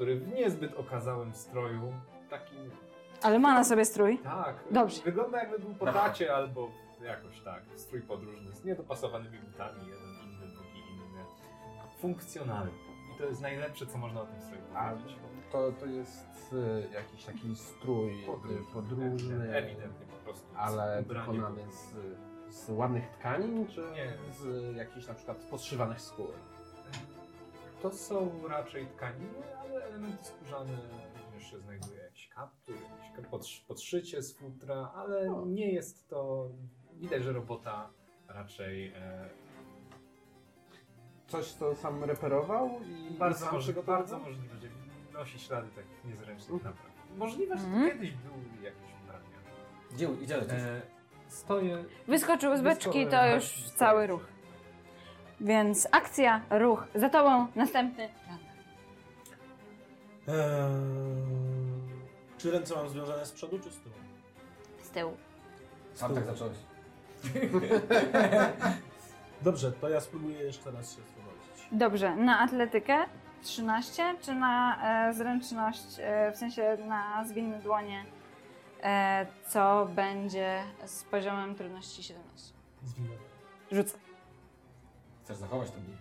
[0.01, 1.93] który w niezbyt okazałym stroju,
[2.29, 2.71] takim,
[3.21, 4.17] Ale ma na sobie strój.
[4.17, 5.01] tak, Dobrze.
[5.03, 6.69] wygląda jakby był po tacie albo
[7.03, 11.23] jakoś tak, strój podróżny z niedopasowanymi butami, jeden inny, drugi inny,
[11.99, 12.71] funkcjonalny.
[13.15, 15.17] I to jest najlepsze, co można o tym stroju A powiedzieć.
[15.51, 20.47] to, to jest e, jakiś taki strój podróżny, podróżny ewidentnie po prostu.
[20.57, 21.93] ale wykonany z,
[22.55, 24.13] z ładnych tkanin, czy Nie.
[24.33, 26.29] z jakichś na przykład podszywanych skór?
[27.81, 30.77] To są raczej tkaniny, ale elementy skórzane
[31.25, 32.03] również się znajduje.
[32.03, 32.75] Jakiś kaptur,
[33.15, 35.45] jakieś podsz- podszycie z futra, ale O.
[35.45, 36.49] nie jest to...
[36.93, 37.89] Widać, że robota
[38.27, 39.29] raczej e,
[41.27, 43.95] Coś, co sam reperował i bardzo, sam przygotował?
[43.99, 44.67] bardzo możliwe, że
[45.13, 46.91] nosi ślady takich niezręcznych napraw.
[47.17, 47.91] Możliwe, że to Mhm.
[47.91, 49.25] kiedyś był jakiś ubrania.
[49.91, 50.53] Gdzie, gdzie lecisz?
[50.53, 50.81] E,
[51.27, 51.85] stoję...
[52.07, 54.25] Wyskoczył z beczki, to już cały ruch.
[55.41, 58.09] Więc akcja, ruch za tobą, następny.
[60.27, 60.33] Eee,
[62.37, 63.95] czy ręce mam związane z przodu, czy z tyłu?
[64.81, 65.17] Z tyłu.
[65.93, 66.57] Sam tak zacząłeś.
[69.41, 71.67] Dobrze, to ja spróbuję jeszcze raz się oswobodzić.
[71.71, 72.97] Dobrze, na atletykę
[73.41, 74.77] 13, czy na
[75.09, 78.05] e, zręczność, e, w sensie na zwinne dłonie,
[78.83, 82.53] e, co będzie z poziomem trudności 17.
[82.83, 83.09] Zwinę.
[83.71, 84.10] Rzucę.
[85.23, 85.95] Chcesz zachować ten bij?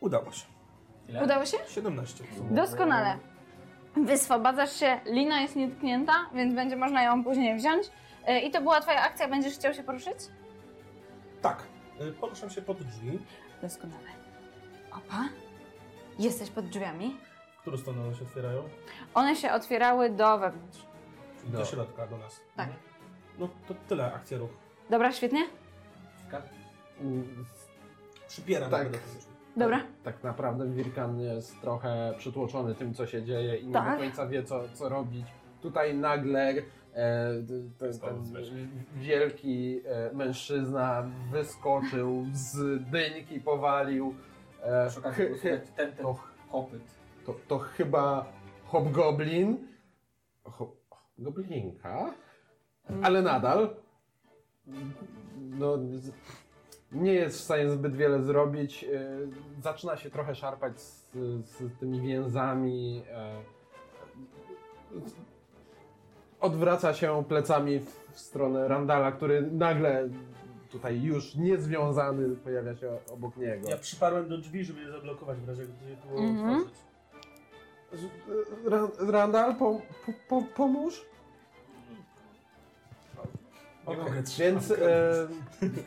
[0.00, 0.46] Udało się.
[1.08, 1.24] Ile?
[1.24, 1.56] Udało się?
[1.68, 2.24] 17.
[2.50, 3.18] Doskonale.
[3.96, 7.86] Wyswobadzasz się, lina jest nietknięta, więc będzie można ją później wziąć.
[8.26, 10.16] E, I to była twoja akcja, będziesz chciał się poruszyć?
[11.42, 11.62] Tak.
[12.00, 13.18] Y, Poruszam się pod drzwi.
[13.62, 14.08] Doskonale.
[14.92, 15.24] Opa.
[16.18, 17.16] Jesteś pod drzwiami.
[17.56, 18.62] W którą stronę one się otwierają?
[19.14, 20.78] One się otwierały do wewnątrz.
[21.40, 22.40] Czyli do środka, do nas.
[22.56, 22.68] Tak.
[23.38, 24.50] No to tyle, akcja ruch.
[24.90, 25.40] Dobra, świetnie?
[27.00, 27.44] Mm,
[28.28, 28.82] Przypieram Tak.
[28.82, 28.92] tak.
[28.92, 28.98] do.
[29.56, 29.80] Dobra.
[30.02, 33.98] Tak naprawdę Wirkan jest trochę przytłoczony tym, co się dzieje i nie Tak.
[33.98, 35.26] do końca wie, co, co robić.
[35.62, 36.62] Tutaj nagle e,
[37.78, 38.22] ten, ten
[38.96, 44.14] wielki e, mężczyzna wyskoczył z dyńki, powalił.
[44.62, 44.88] E,
[45.42, 46.16] ten, ten to,
[47.26, 48.26] to, to chyba
[48.64, 49.68] hobgoblin.
[50.44, 50.76] Ho,
[51.18, 52.14] goblinka?
[53.02, 53.76] Ale nadal
[55.38, 55.78] no,
[56.92, 58.84] nie jest w stanie zbyt wiele zrobić.
[58.84, 59.18] E,
[59.62, 61.10] Zaczyna się trochę szarpać z,
[61.44, 63.02] z tymi więzami.
[63.12, 63.34] e,
[66.40, 70.08] Odwraca się plecami w, w stronę Randala, który nagle
[70.70, 73.68] tutaj już niezwiązany pojawia się obok niego.
[73.68, 76.74] Ja przyparłem do drzwi, żeby je zablokować w razie gdy było otworzyć.
[77.92, 81.04] Z- Ra- Randal, po, po, po, pomóż?
[83.96, 85.28] Mogę trzymać Więc e,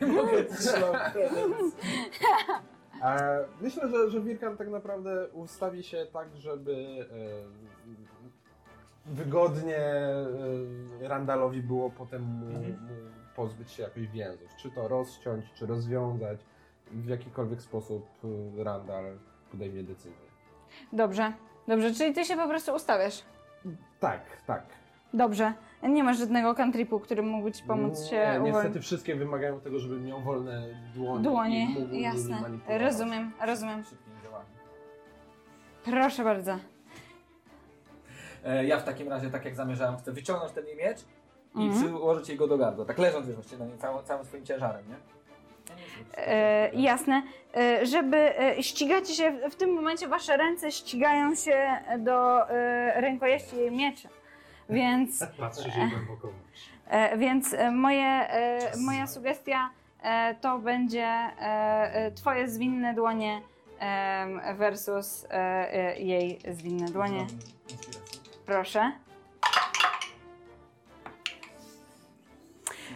[0.00, 1.12] Nie mogę trzymać.
[3.02, 6.72] e, myślę, że, że Wirkan tak naprawdę ustawi się tak, żeby
[9.08, 12.64] e, wygodnie e, Randalowi było potem mu, Mhm.
[12.72, 12.88] mu
[13.36, 14.48] pozbyć się jakichś więzów.
[14.56, 16.40] Czy to rozciąć, czy rozwiązać.
[16.90, 18.06] W jakikolwiek sposób
[18.56, 19.04] Randal
[19.50, 20.12] podejmie decyzję.
[20.92, 21.32] Dobrze.
[21.68, 23.22] Dobrze, czyli ty się po prostu ustawiasz.
[24.00, 24.62] Tak, tak.
[25.14, 25.52] Dobrze.
[25.82, 28.54] Nie masz żadnego cantripu, który mógłby ci pomóc się Nie, uwolnić.
[28.54, 30.62] Niestety wszystkie wymagają tego, żeby miał wolne
[30.94, 31.22] dłonie.
[31.22, 32.42] Dłonie, i mógł nimi jasne.
[32.68, 33.84] Rozumiem, rozumiem.
[33.84, 34.46] Szybkim działaniem.
[35.84, 36.56] Proszę bardzo.
[38.44, 40.98] E, ja w takim razie, tak jak zamierzałem, chcę wyciągnąć ten jej miecz
[41.54, 41.82] i Mhm.
[41.84, 42.84] przyłożyć jej go do gardła.
[42.84, 44.94] Tak leżąc wiesz, właściwie na niej całym, całym swoim ciężarem, nie?
[45.68, 47.22] No nie E, jasne.
[47.56, 51.68] E, żeby e, ścigacie się, w- w tym momencie wasze ręce ścigają się
[51.98, 54.08] do e, rękojeści jej miecza.
[54.70, 56.28] Więc, Patrzy się głęboko
[56.86, 59.70] e, więc e, moje, e, moja sugestia
[60.40, 61.30] to będzie
[62.14, 63.40] twoje zwinne dłonie
[64.54, 65.26] versus
[65.96, 67.26] jej zwinne dłonie.
[68.46, 68.92] Proszę.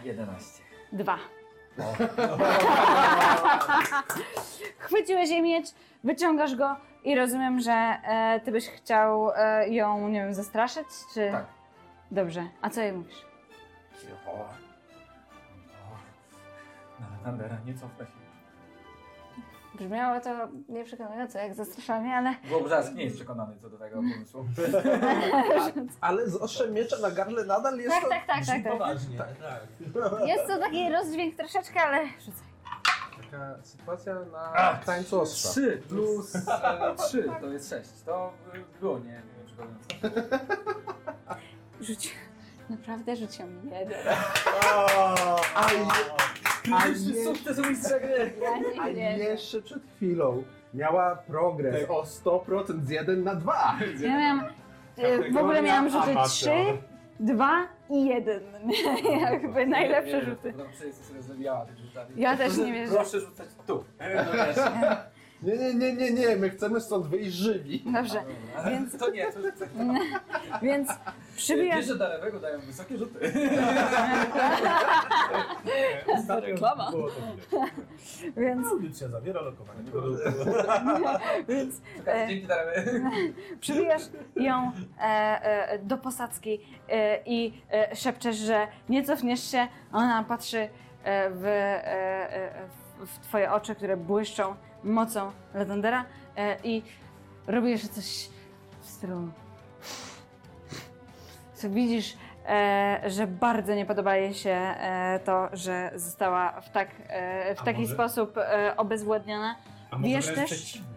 [0.03, 0.63] 11.
[0.91, 1.17] Dwa.
[4.77, 5.67] Chwyciłeś jej miecz,
[6.03, 11.29] wyciągasz go i rozumiem, że e, ty byś chciał e, ją, nie wiem, zastraszyć, czy...
[11.31, 11.56] Tak.
[12.11, 12.47] Dobrze.
[12.61, 13.25] A co jej mówisz?
[14.01, 14.31] Cicho.
[14.31, 14.49] O.
[16.99, 18.27] Na Tandera nie cofnę się.
[19.75, 20.29] Brzmiało to
[20.69, 24.45] nieprzekonująco jak zastraszanie, ale Wyobraź nie jest przekonany co do tego pomysłu.
[26.01, 28.09] Ale z ostrzem miecza na gardle nadal jest tak, to...
[28.09, 28.71] tak, tak, tak, tak.
[28.73, 29.29] Poważnie, tak.
[30.27, 32.47] Jest to taki rozdźwięk troszeczkę, ale rzucaj.
[33.31, 35.49] Taka sytuacja na Ach, tańcu ostrza.
[35.49, 37.89] 3 plus e, 3 to jest 6.
[38.05, 39.97] To y, było nie, nie przekonujące.
[41.81, 42.13] Rzuć.
[42.69, 43.97] Naprawdę rzuciłam jeden.
[44.63, 44.85] A,
[45.55, 45.65] a,
[46.83, 48.33] Krytyczny je, sukces u mistrza gry.
[48.41, 48.49] Ja
[48.81, 49.23] a nie wierzę.
[49.23, 53.77] jeszcze przed chwilą miała progres o 100% z 1 na 2.
[54.01, 54.45] Ja miałam...
[54.97, 56.29] e, W ogóle miałam rzuty Amator.
[56.29, 56.49] 3,
[57.19, 58.41] 2 i 1.
[59.21, 60.53] Jakby najlepsze rzuty.
[60.57, 60.93] No sobie
[61.65, 62.09] tych rzutami.
[62.15, 62.95] Ja też nie wierzę.
[62.95, 63.83] Proszę rzucać tu.
[63.99, 64.55] No wiesz.
[65.43, 67.83] Nie, nie, nie, nie, nie, my chcemy stąd wyjść żywi.
[67.85, 68.23] Dobrze.
[68.55, 68.71] Dobra.
[68.71, 69.69] Więc- To nie, to jest tak.
[70.61, 70.89] Więc
[71.35, 71.77] przybijasz...
[71.77, 73.19] Wiesz, że do lewego dają wysokie rzuty.
[76.17, 76.91] Ostatnio reklama.
[76.91, 77.69] było to widać.
[78.37, 79.79] Więc, Audycja zawiera lokowanie
[81.47, 83.01] więc Czekaj, Dzięki Daremy.
[83.59, 84.01] przybijasz
[84.35, 89.67] ją e, e, do posadzki e, i e, szepczesz, że nie cofniesz się.
[89.91, 90.57] a Ona patrzy
[91.03, 91.49] e, w, e,
[92.33, 92.51] e,
[93.05, 94.55] w twoje oczy, które błyszczą
[94.87, 96.05] mocą Latendera
[96.37, 96.83] e, i
[97.47, 98.29] robi jeszcze coś
[98.81, 99.29] w stylu...
[101.53, 102.17] Co widzisz,
[102.47, 107.61] e, że bardzo nie podoba jej się e, to, że została w, tak, e, w
[107.61, 109.55] A taki może- sposób e, obezwładniona.
[109.91, 110.96] A może Wiesz wręcz też- przeciwnie.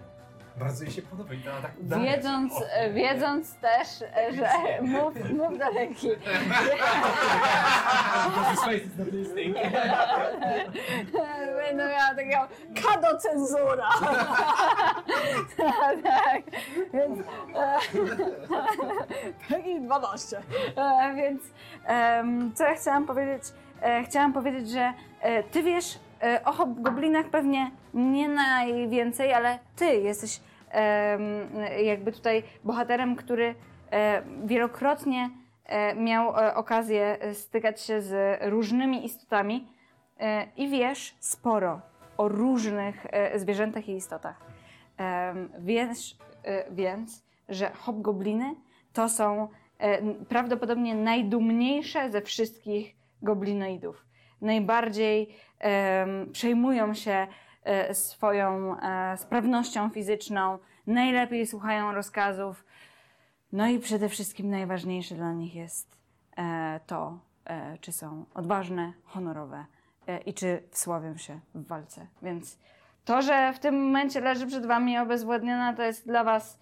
[0.60, 1.72] Bardzo jej się podoba i tak.
[2.02, 4.48] Wiedząc, O, e, wiedząc też, e, że
[4.82, 6.08] mów, mów do ręki.
[11.56, 12.48] Będę miała takiego
[12.82, 13.88] kadocenzura.
[16.02, 16.42] tak,
[16.92, 17.18] więc
[19.50, 20.40] taki 12.
[20.76, 21.42] E, więc
[22.54, 23.42] co ja chciałam powiedzieć?
[24.04, 24.92] Chciałam powiedzieć, że
[25.50, 25.98] ty wiesz
[26.44, 30.40] o hobgoblinach pewnie nie najwięcej, ale ty jesteś
[31.84, 33.54] jakby tutaj bohaterem, który
[33.90, 35.30] e, wielokrotnie
[35.64, 39.68] e, miał e, okazję stykać się z różnymi istotami
[40.56, 41.80] i wiesz sporo
[42.16, 44.40] o różnych zwierzętach i istotach.
[45.58, 46.16] Wiesz
[46.70, 48.54] więc, że hobgobliny
[48.92, 49.48] to są
[50.28, 54.06] prawdopodobnie najdumniejsze ze wszystkich goblinoidów.
[54.40, 55.34] Najbardziej
[56.32, 57.26] przejmują się
[57.92, 62.64] swoją e, sprawnością fizyczną, najlepiej słuchają rozkazów.
[63.52, 65.96] No i przede wszystkim najważniejsze dla nich jest
[66.36, 69.64] e, to, e, czy są odważne, honorowe
[70.06, 72.06] e, i czy wsławią się w walce.
[72.22, 72.58] Więc
[73.04, 76.58] to, że w tym momencie leży przed wami obezwładniona, to jest dla was,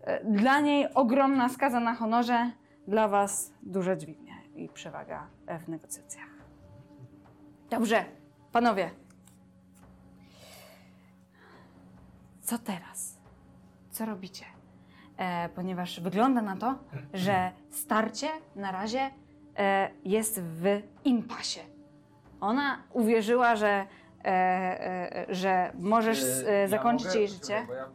[0.00, 2.50] e, dla niej ogromna skaza na honorze,
[2.88, 6.28] dla was duża dźwignia i przewaga e, w negocjacjach.
[7.70, 8.04] Dobrze,
[8.52, 9.05] panowie.
[12.46, 13.18] Co teraz?
[13.90, 14.44] Co robicie?
[15.16, 16.74] E, ponieważ wygląda na to,
[17.14, 19.10] że starcie na razie
[19.58, 21.60] e, jest w impasie.
[22.40, 23.86] Ona uwierzyła, że,
[24.24, 27.64] e, e, że możesz e, ja zakończyć mogę- jej życie.
[27.66, 27.88] bo ja, e,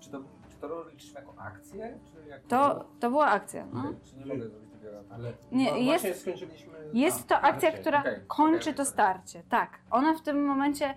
[0.00, 0.18] czy, to,
[0.50, 1.98] czy to liczysz jako akcję?
[2.12, 2.48] Czy jako...
[2.48, 3.66] To, to była akcja.
[3.72, 3.92] No.
[4.04, 6.72] Czy nie mogę zrobić takiego Ale Nie, jest- właśnie skończyliśmy...
[6.92, 9.42] Jest to akcja, która Okej, kończy okej, to starcie.
[9.48, 9.78] Tak.
[9.90, 10.94] Ona w tym momencie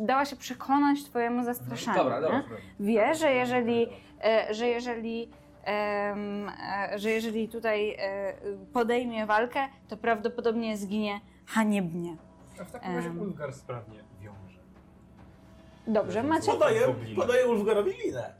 [0.00, 1.98] dała się przekonać twojemu zastraszaniu.
[1.98, 2.42] Dobra, dobra.
[2.80, 3.86] Wie, że jeżeli,
[4.24, 5.30] e, że jeżeli,
[5.64, 8.34] em, e, że jeżeli tutaj e,
[8.72, 12.16] podejmie walkę, to prawdopodobnie zginie haniebnie.
[12.60, 13.10] A w takim razie.
[13.10, 14.58] Ulgar sprawnie wiąże.
[15.86, 18.34] Dobrze, macie, Podaję, podaję Ulfgarowi linę.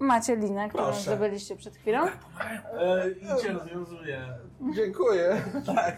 [0.00, 1.00] macie linę, którą Proszę.
[1.00, 2.06] zdobyliście przed chwilą.
[2.06, 4.26] E, I cię rozwiązuję.
[4.74, 5.42] Dziękuję.
[5.66, 5.96] Tak.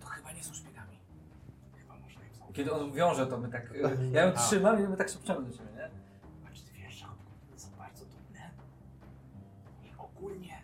[0.00, 0.98] To chyba nie są szpiegami.
[1.78, 2.47] Chyba można im zaufać.
[2.58, 3.70] Kiedy on wiąże, to my tak...
[3.70, 5.90] e, Ja ją trzymam i my tak szepczemy do siebie, nie?
[6.54, 7.06] Czy ty wiesz, że
[7.56, 8.50] są bardzo dumne?
[9.84, 10.62] I ogólnie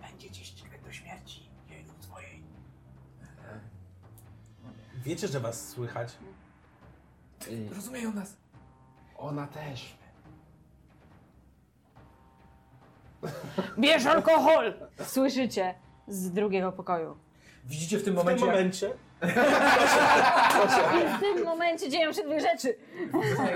[0.00, 2.42] będziecie ścigać do śmierci jej lub twojej.
[5.04, 6.16] Wiecie, że was słychać?
[7.50, 8.36] I Rozumieją nas.
[9.16, 9.96] ona też.
[13.78, 14.74] Bierz alkohol!
[15.04, 15.74] Słyszycie
[16.08, 17.16] z drugiego pokoju.
[17.64, 18.92] Widzicie w tym W tym momencie...
[20.94, 22.74] I w tym momencie dzieją się dwie rzeczy.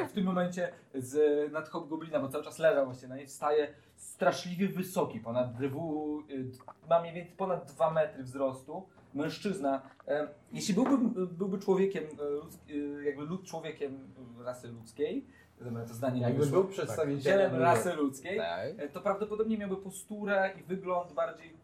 [0.09, 4.69] w tym momencie z nad hobgoblina, bo cały czas leżał właśnie na niej, wstaje straszliwie
[4.69, 6.51] wysoki, ponad dwu, y,
[6.91, 9.83] ma mniej więcej ponad 2 metry wzrostu, mężczyzna.
[10.09, 12.05] E, jeśli byłby, byłby człowiekiem,
[12.69, 15.27] e, y, jakby lud człowiekiem rasy ludzkiej,
[15.89, 18.61] to zdanie nie Jakby wyszło, był przedstawicielem tak, rasy ludzkiej, Tak.
[18.79, 21.57] e, to prawdopodobnie miałby posturę i wygląd bardziej,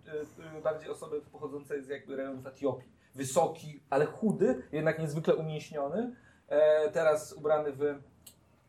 [0.52, 2.99] e, e, bardziej osoby pochodzącej z jakby rejonów Etiopii.
[3.14, 6.16] Wysoki, ale chudy, jednak niezwykle umięśniony.
[6.48, 7.98] E, teraz ubrany w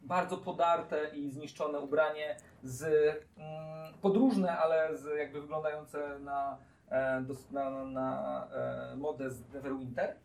[0.01, 6.57] bardzo podarte i zniszczone ubranie z mm, podróżne, ale z jakby wyglądające na,
[6.89, 8.47] e, na, na,
[8.91, 10.15] e, modę z Neverwinter.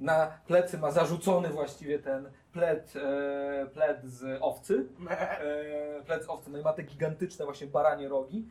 [0.00, 4.86] Na plecy ma zarzucony właściwie ten pled, e, pled z owcy.
[5.10, 8.48] E, plec owcy, no i ma te gigantyczne właśnie baranie rogi.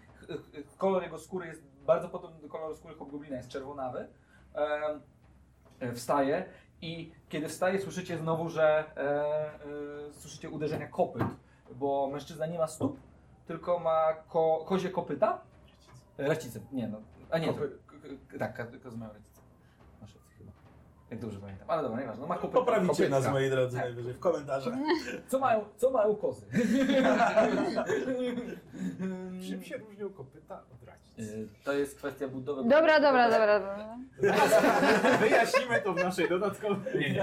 [0.77, 4.07] Kolor jego skóry jest bardzo podobny do koloru skóry hobgoblina, jest czerwonawy.
[5.95, 6.45] Wstaje
[6.81, 8.63] i kiedy wstaje słyszycie znowu, że
[8.97, 9.01] e,
[10.09, 11.23] e, słyszycie uderzenia kopyt,
[11.75, 12.99] bo mężczyzna nie ma stóp,
[13.45, 15.41] tylko ma ko, kozie kopyta.
[16.17, 19.41] Racice, nie no, a nie, to, Kopy- k- tak, ka- kozy mają racice.
[20.01, 20.51] Masz rację chyba.
[21.11, 22.59] Jak dobrze pamiętam, ale dobra, nieważne, no ma kopyta.
[22.59, 23.85] poprawicie nas, moi drodzy, Tak.
[23.85, 24.73] najwyżej w komentarzach.
[25.29, 26.45] Co mają, co mają kozy?
[29.49, 31.19] Czym się różnią kopyta od racic?
[31.19, 32.69] Y, To jest kwestia budowy.
[32.69, 33.59] Dobra, dobra, dobra.
[33.59, 33.97] dobra.
[35.19, 36.93] Wyjaśnimy to w naszej dodatkowej...
[36.95, 37.15] Nie, nie,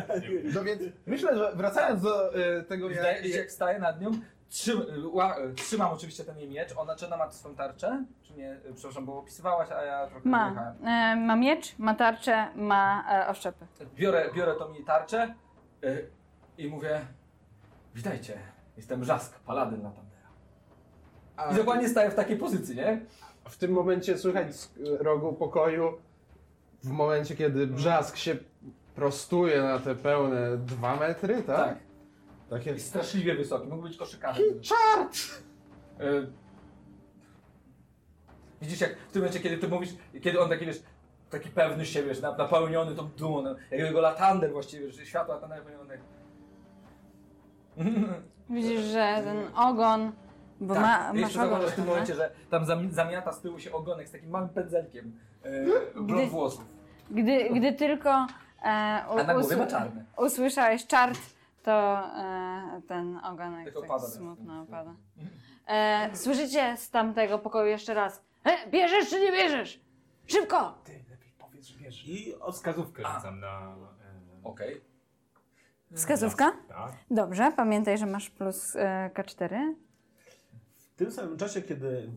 [0.43, 0.51] nie.
[0.55, 4.11] No więc myślę, że wracając do e, tego, mi się, jak staje nad nią,
[4.49, 4.83] trzym,
[5.13, 6.77] ła, trzymam oczywiście ten jej miecz.
[6.77, 8.05] Ona czy ona ma swoją tarczę?
[8.23, 8.61] Czy nie?
[8.75, 10.45] Przepraszam, bo opisywałaś, a ja trochę Ma.
[10.45, 10.87] wyjechałem.
[10.87, 13.67] E, ma miecz, ma tarczę, ma e, oszczepy.
[13.97, 15.35] Biorę, biorę tą jej tarczę
[15.85, 16.11] y,
[16.59, 17.01] i mówię
[17.95, 18.39] Witajcie,
[18.77, 20.29] jestem Rzask, paladyn Latandera.
[21.37, 23.01] a I dokładnie staję w takiej pozycji, nie?
[23.49, 24.67] w tym momencie słychać z
[25.01, 25.99] e, rogu pokoju,
[26.83, 28.37] w momencie kiedy brzask się
[28.95, 31.57] prostuje na te pełne dwa metry, tak?
[31.57, 31.79] Tak.
[32.51, 32.71] Takie...
[32.71, 34.45] Jest straszliwie wysoki, mógł być koszykarzem.
[34.61, 35.15] Czart!
[36.01, 36.27] Y,
[38.63, 39.91] Widzisz, jak w tym momencie, kiedy ty mówisz,
[40.23, 40.83] kiedy on taki, wiesz,
[41.31, 45.35] taki pewny siebie, wiesz, na- napełniony tą dumą, no, jak jego latander właściwie, wiesz, światło
[45.35, 45.99] latander napełnione.
[48.51, 50.13] Widzisz, że ten ogon,
[50.61, 51.61] bo ma, tak, masz jeszcze ogon.
[51.71, 55.19] w tym momencie, że tam zami- zamiata z tyłu się ogonek z takim małym pędzelkiem
[55.43, 56.65] e, blond Gdy- włosów.
[57.11, 60.05] Gdy, gdy tylko e, A na u, głowie ma czarne.
[60.17, 61.19] usłyszałeś czart,
[61.69, 64.95] to e, ten ogonek Tak tak opada smutno opada.
[65.67, 68.23] E, słyszycie z tamtego pokoju jeszcze raz.
[68.45, 69.81] E, bierzesz czy nie bierzesz?
[70.27, 70.79] Szybko!
[70.85, 72.09] Ty lepiej powiedz, że wiesz.
[72.09, 73.77] I od Wskazówkę rzucam na...
[74.43, 74.81] E, Okej.
[75.95, 76.53] Wskazówka?
[76.69, 76.93] Tak.
[77.11, 79.75] Dobrze, pamiętaj, że masz plus e, K4.
[80.77, 82.11] W tym samym czasie, kiedy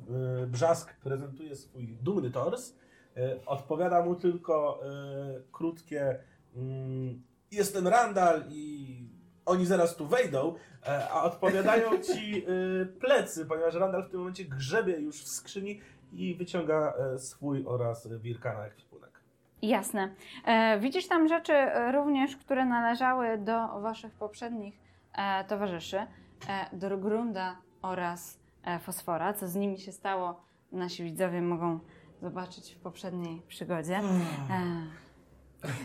[0.44, 2.76] e, Brzask prezentuje swój dumny tors,
[3.18, 6.20] e, odpowiada mu tylko e, krótkie
[6.56, 10.56] mm, jestem Randall i oni zaraz tu wejdą,
[10.88, 15.82] e, a odpowiadają ci e, plecy, ponieważ Randall w tym momencie grzebie już w skrzyni
[16.14, 19.12] i wyciąga e, swój oraz Wilkana ekwipunek.
[19.62, 20.16] Jasne.
[20.80, 21.54] Widzisz tam rzeczy
[21.94, 24.80] również, które należały do waszych poprzednich
[25.48, 25.98] towarzyszy,
[26.74, 28.40] do Grunda oraz
[28.82, 29.34] Fosfora.
[29.34, 31.80] Co z nimi się stało, nasi widzowie mogą
[32.22, 34.02] zobaczyć w poprzedniej przygodzie.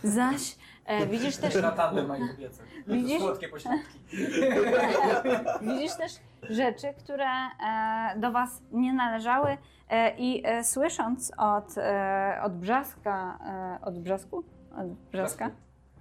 [0.02, 0.56] Zaś
[0.86, 2.62] e, widzisz też Na tandem ma ich obiecę.
[2.86, 3.20] Widzisz?
[3.20, 3.98] Słodkie pośladki.
[5.62, 6.12] Widzisz też
[6.42, 9.56] rzeczy, które e, do Was nie należały
[9.90, 13.38] e, i e, słysząc od, e, od brzaska,
[13.80, 14.44] e, od brzasku?
[14.78, 15.50] Od brzaska?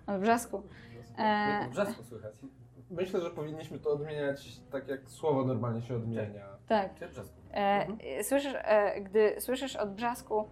[0.08, 0.64] Od brzasku.
[1.18, 2.34] E, Brzasku słychać.
[2.92, 6.46] Myślę, że powinniśmy to odmieniać tak jak słowo normalnie się odmienia.
[6.68, 6.90] tak.
[7.54, 10.48] E, słyszysz, e, gdy słyszysz od brzasku,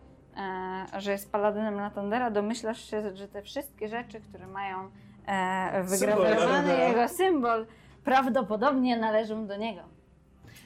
[0.97, 4.89] że jest paladynem Latondera, domyślasz się, że te wszystkie rzeczy, które mają
[5.25, 6.83] e, wygrawowany Latondera.
[6.87, 7.65] jego symbol,
[8.03, 9.81] prawdopodobnie należą do niego.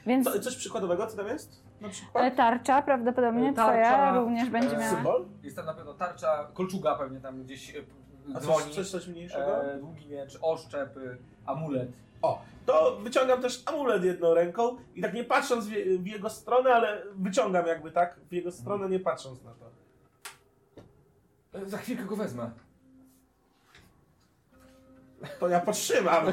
[0.05, 1.61] Więc Co, coś przykładowego, co tam jest?
[1.81, 2.23] Na przykład?
[2.23, 4.95] E, Tarcza prawdopodobnie Tarcza, twoja również będzie e, miała.
[4.95, 5.25] Symbol?
[5.43, 7.79] Jest tam na pewno tarcza, kolczuga pewnie tam gdzieś e,
[8.35, 8.65] A dzwoni.
[8.65, 9.73] coś, coś, coś mniejszego?
[9.73, 11.89] E, długi miecz, oszczep, y, amulet.
[12.21, 16.29] O, to wyciągam też amulet jedną ręką i tak nie patrząc w, je- w jego
[16.29, 19.65] stronę, ale wyciągam jakby tak w jego stronę, nie patrząc na to.
[21.53, 22.51] E, za chwilkę go wezmę.
[25.39, 26.25] To ja podtrzymam.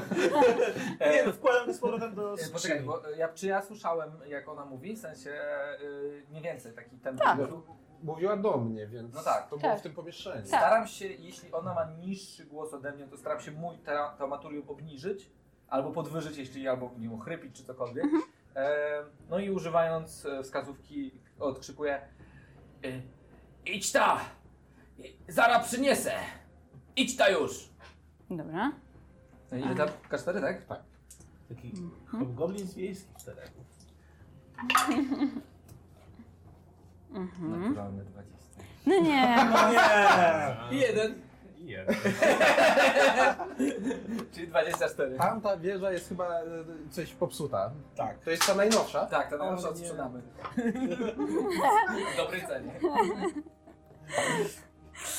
[1.12, 2.80] nie, no, wkładam go z powrotem do E, Poczekaj, skrzyni.
[2.86, 4.96] bo e, ja, czy ja słyszałem jak ona mówi?
[4.96, 5.30] W sensie
[5.82, 7.38] y, mniej więcej taki ten Tak.
[8.02, 9.48] Mówiła do mnie, więc No tak.
[9.48, 9.80] to było Tak.
[9.80, 10.36] w tym pomieszczeniu.
[10.36, 10.46] Tak.
[10.60, 14.68] Staram się, jeśli ona ma niższy głos ode mnie, to staram się mój tra- traumatorium
[14.68, 15.30] obniżyć
[15.68, 18.04] albo podwyżyć, jeśli albo nie wiem, ochrypić czy cokolwiek.
[18.56, 18.80] E,
[19.30, 22.00] no i używając e, wskazówki odkrzykuję
[22.84, 23.02] y,
[23.66, 24.20] Idź ta!
[25.28, 26.12] Zara przyniesę!
[26.96, 27.68] Idź ta już!
[28.30, 28.72] Dobra.
[29.52, 29.88] No, ile tam?
[30.10, 30.66] K4, tak?
[30.66, 30.82] Tak.
[31.48, 31.72] Taki
[32.06, 33.64] hobgoblin z wiejskich terenów.
[37.40, 38.62] Naturalne 20.
[38.86, 39.72] No nie, no.
[39.72, 40.76] Nie!
[40.78, 41.22] I jeden,
[41.64, 41.94] Jeden.
[44.34, 45.16] czyli 24.
[45.18, 46.44] Tamta wieża jest chyba e,
[46.90, 47.70] coś popsuta.
[47.96, 48.18] Tak.
[48.18, 49.06] To jest ta najnowsza?
[49.06, 49.76] Tak, to najlepsze O, nie.
[49.76, 50.22] odsprzedamy.
[52.14, 52.72] W dobrej cenie.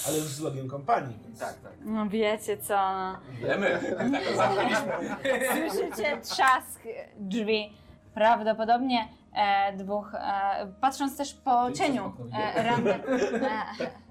[0.08, 1.40] Ale już z logiem kompanii, więc...
[1.40, 1.72] Tak, tak.
[1.82, 3.18] no wiecie co, no.
[3.42, 3.80] Wiemy.
[5.52, 6.80] Słyszycie trzask
[7.20, 7.74] drzwi.
[8.14, 13.02] Prawdopodobnie e, dwóch, e, patrząc też po cieniu, e, Randall,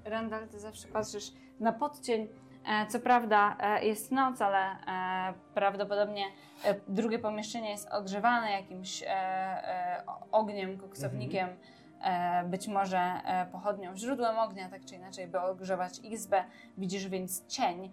[0.05, 2.27] e, Randall, ty zawsze patrzysz na podcień.
[2.67, 6.23] E, co prawda e, jest noc, ale e, prawdopodobnie
[6.87, 9.03] drugie pomieszczenie jest ogrzewane jakimś
[10.31, 11.49] ogniem, koksownikiem,
[12.45, 13.11] być może
[13.51, 16.43] pochodnią, źródłem ognia, tak czy inaczej, by ogrzewać izbę.
[16.77, 17.91] Widzisz więc cień,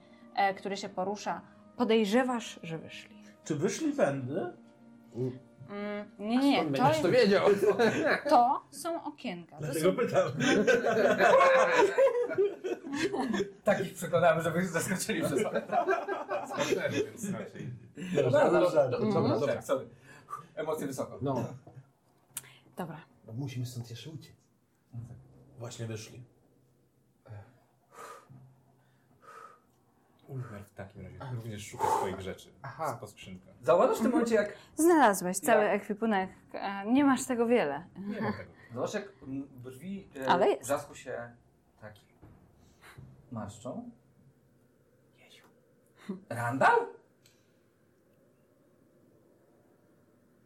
[0.57, 1.41] który się porusza.
[1.77, 3.17] Podejrzewasz, że wyszli.
[3.45, 4.53] Czy wyszli wędy?
[5.73, 7.47] Mm, nie, nie, Skąd to, będziesz to wiedział?
[8.31, 9.57] to są okienka.
[9.57, 10.33] To Dlatego są, pytam.
[13.65, 15.63] Takich przekonamy, żeby zaskoczyli przez raczej.
[18.15, 18.89] Dobra, dobra.
[18.89, 19.55] Dobra, dobra.
[19.55, 19.89] Tak, sorry.
[20.55, 21.19] Emocje wysoko.
[21.23, 21.45] No.
[22.77, 23.01] dobra.
[23.27, 23.33] no.
[23.33, 24.33] Musimy stąd jeszcze uciec.
[25.59, 26.23] Właśnie wyszli.
[30.33, 32.97] Ulmer w takim razie również szuka swoich rzeczy Aha.
[33.01, 33.55] po skrzynkach.
[33.63, 34.57] Zauważysz w tym momencie, jak...
[34.77, 35.83] Znalazłeś cały Jak?
[35.83, 36.31] ekwipunek.
[36.53, 37.85] E, nie masz tego wiele.
[37.97, 38.51] Nie mam tego.
[38.75, 40.63] Zobacz, jak mm, brwi e, Ale jest.
[40.63, 41.33] wrzasku się
[41.81, 41.95] tak
[43.33, 43.91] marszczą.
[45.19, 45.45] Jeziu.
[46.29, 46.87] Randall?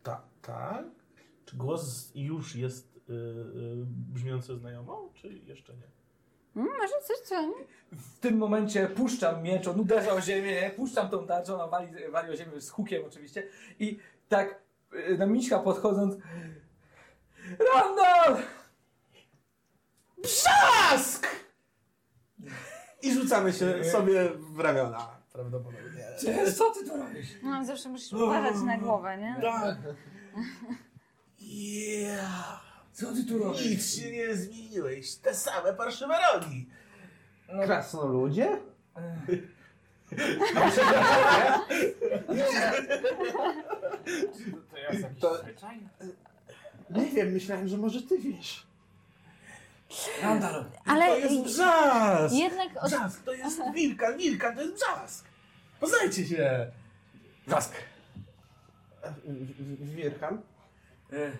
[0.02, 0.86] Tak, tak.
[1.44, 5.95] Czy głos już jest y, y, brzmiący znajomo, czy jeszcze nie?
[6.56, 7.52] Mm, może coś, co nie?
[7.92, 12.30] W tym momencie puszczam miecz, on uderza o ziemię, puszczam tą tarczę, ona wali, wali
[12.32, 13.48] o ziemię z hukiem oczywiście
[13.78, 13.98] i
[14.28, 14.60] tak
[14.92, 16.14] e, na Miśka podchodząc
[17.74, 18.42] Randall!
[20.22, 21.26] Trzask!
[23.02, 25.16] I rzucamy się sobie w ramiona.
[25.32, 26.04] Prawdopodobnie.
[26.20, 27.28] Ty, co ty tu robisz?
[27.42, 29.36] No, zawsze musisz uważać na głowę, nie?
[29.42, 29.76] Tak.
[31.40, 32.65] Yeah.
[32.96, 33.64] Co ty tu robisz?
[33.70, 35.14] Nic się nie zmieniłeś.
[35.16, 36.66] Te same parszywe rogi.
[37.64, 38.58] Krasnoludzie?
[44.70, 45.80] To jest jakiś To- zwyczaj?
[46.90, 48.66] Nie wiem, myślałem, że może ty wiesz.
[50.22, 52.34] Randall, Ale To jest brzask!
[52.34, 52.90] jednak od...
[52.90, 55.24] Brzask, to jest wilka, wilka, to jest brzask!
[55.80, 56.70] Poznajcie się!
[57.46, 57.72] Wrzask.
[59.80, 60.42] Wirkan?
[61.12, 61.32] E,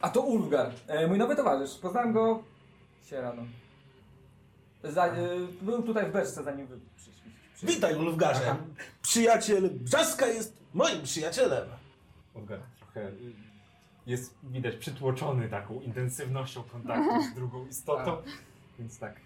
[0.00, 1.78] A to Ulfgar, e, mój nowy towarzysz.
[1.78, 2.42] Poznałem go
[3.02, 3.42] dzisiaj rano.
[4.84, 5.12] Za, e,
[5.62, 7.30] był tutaj w beczce, zanim wy przyszliście.
[7.54, 7.74] Przyszli.
[7.74, 8.56] Witaj, Ulfgarze!
[9.02, 11.68] Przyjaciel Brzaska jest moim przyjacielem!
[12.34, 13.14] Olga trochę y,
[14.06, 18.16] jest widać przytłoczony taką intensywnością kontaktu z drugą istotą,
[18.78, 19.20] więc tak,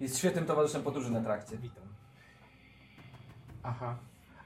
[0.00, 1.56] Jest świetnym towarzyszem podróży na trakcie.
[1.58, 1.84] witam.
[3.62, 3.96] Aha.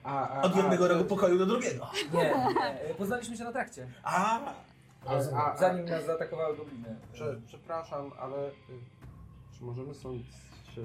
[0.05, 1.90] A, a, Od jednego a, rogu pokoju do drugiego.
[2.12, 2.34] Nie, nie,
[2.80, 3.88] e, poznaliśmy się na trakcie.
[4.03, 4.40] A,
[5.07, 6.96] A, a, a, Zanim nas zaatakowały gobliny.
[7.12, 8.53] prze, przepraszam, ale y,
[9.59, 10.22] czy możemy stąd
[10.74, 10.84] się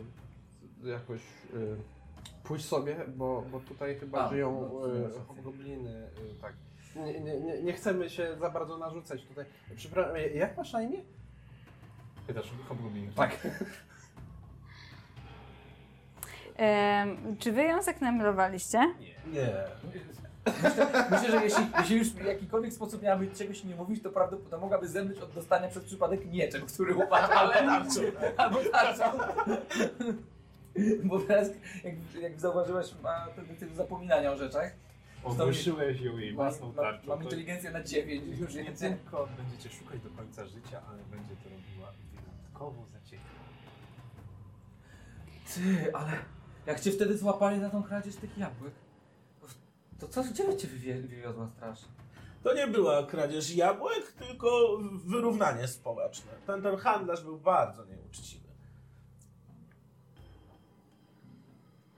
[0.84, 1.22] jakoś
[1.54, 1.78] y,
[2.44, 4.96] pójść sobie, bo, bo tutaj chyba A, żyją no,
[5.40, 6.54] y, gobliny, y, tak.
[6.96, 9.46] Nie, nie, nie, nie chcemy się za bardzo narzucać tutaj.
[9.76, 10.98] Przepraszam, jak masz na imię?
[12.28, 13.12] Pytasz hobgobliny.
[13.16, 13.48] Tak.
[17.40, 18.80] Czy wy ją zaknemplowaliście?
[19.34, 19.54] nie.
[20.64, 24.58] Myślę, myślę, że jeśli, jeśli już w jakikolwiek sposób miałaby czegoś nie mówić, to prawdopodobnie
[24.62, 28.02] mogłaby zemdleć od dostania przez przypadek mieczem, który upadł, ale tarczą.
[28.38, 29.04] Albo tarczą.
[31.04, 31.50] Bo teraz,
[31.84, 34.72] jak, jak zauważyłeś, ma tendencję do zapominania o rzeczach.
[35.24, 37.08] Ogłuszyłeś ją jej własną tarczą.
[37.08, 38.94] mam inteligencję na 9 już Nie więcej.
[38.94, 43.38] tylko będziecie szukać do końca życia, ale będzie to robiła wyjątkowo zaciekawie.
[45.56, 46.12] Ty, ale
[46.66, 48.74] jak cię wtedy złapali za tą kradzież tych jabłek,
[50.00, 51.80] to co, gdzie cię wywie, wywiozła straż?
[52.44, 56.32] To nie była kradzież jabłek, tylko wyrównanie społeczne.
[56.48, 58.48] Ten, ten handlarz był bardzo nieuczciwy.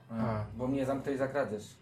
[0.10, 1.64] A, bo mnie zamknęli za kradzież.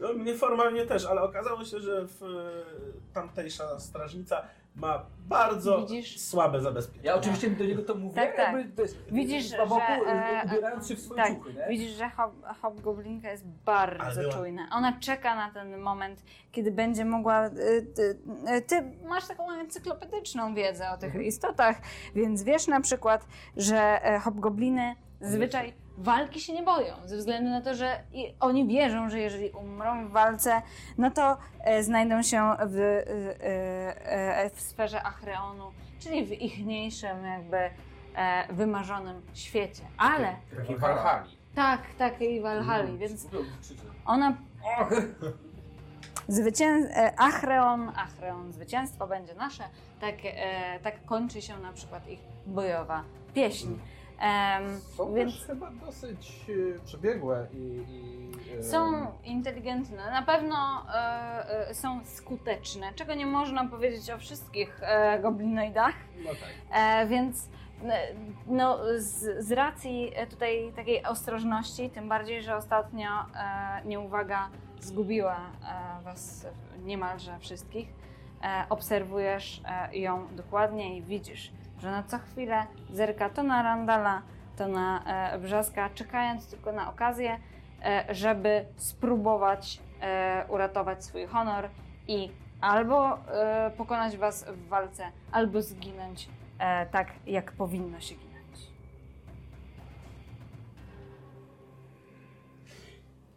[0.00, 4.42] No, mnie formalnie też, ale okazało się, że w, e, tamtejsza strażnica
[4.78, 6.20] ma bardzo Widzisz?
[6.20, 7.06] słabe zabezpieczenie.
[7.06, 8.56] Ja oczywiście do niego to mówię, Tak, tak.
[8.56, 11.66] jakby Widzisz, z boku, że, e, ubierając się w swoje tak, ciuchy, nie?
[11.68, 14.68] Widzisz, że hob- hobgoblinka jest bardzo była- czujna.
[14.72, 16.22] Ona czeka na ten moment,
[16.52, 17.46] kiedy będzie mogła.
[17.46, 17.50] y,
[17.94, 18.18] Ty,
[18.56, 21.24] y, ty masz taką encyklopedyczną wiedzę o tych Mhm.
[21.24, 21.76] istotach,
[22.14, 23.26] więc wiesz na przykład,
[23.56, 28.66] że e, hobgobliny zazwyczaj walki się nie boją, ze względu na to, że i oni
[28.66, 30.62] wierzą, że jeżeli umrą w walce,
[30.98, 35.64] no to e, znajdą się w, e, e, w sferze Achreonu,
[36.00, 37.58] czyli w ichniejszym jakby
[38.50, 39.82] wymarzonym świecie.
[39.98, 41.30] Ale Takiej Walhali.
[41.54, 43.26] tak, tak i Walhali, Mm, więc
[44.06, 44.36] ona
[46.28, 46.88] zwycię...
[47.16, 49.64] Achreon, Achreon, zwycięstwo będzie nasze,
[50.00, 50.14] tak,
[50.82, 53.68] tak kończy się na przykład ich bojowa pieśń.
[54.20, 57.56] Em, Są więc też chyba dosyć y, przebiegłe i...
[57.56, 60.56] i y, są inteligentne, na pewno
[60.94, 65.94] e, e, są skuteczne, czego nie można powiedzieć o wszystkich e, goblinoidach.
[66.24, 66.80] No tak.
[67.02, 67.48] E, więc
[67.84, 68.08] e,
[68.46, 74.48] no, z, z racji e, tutaj takiej ostrożności, tym bardziej, że ostatnio e, nieuwaga
[74.80, 76.46] zgubiła e, Was
[76.84, 77.88] niemalże wszystkich,
[78.42, 79.62] e, obserwujesz
[79.92, 84.22] e, ją dokładnie i widzisz, że na co chwilę zerka to na Randala,
[84.56, 87.38] to na e, Brzaska, czekając tylko na okazję,
[87.84, 91.68] e, żeby spróbować e, uratować swój honor
[92.08, 98.28] i albo e, pokonać Was w walce, albo zginąć e, tak, jak powinno się ginąć.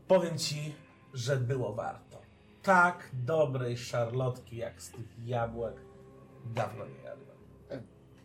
[0.08, 0.76] Powiem ci,
[1.14, 2.22] że było warto.
[2.64, 5.76] Tak dobrej szarlotki jak z tych jabłek
[6.46, 7.31] dawno nie jadłem.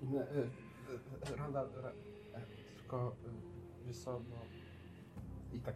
[0.03, 1.93] No, y, y, Randa, ra,
[2.35, 2.41] e,
[2.77, 4.37] tylko y, wiesz co, no,
[5.53, 5.75] i tak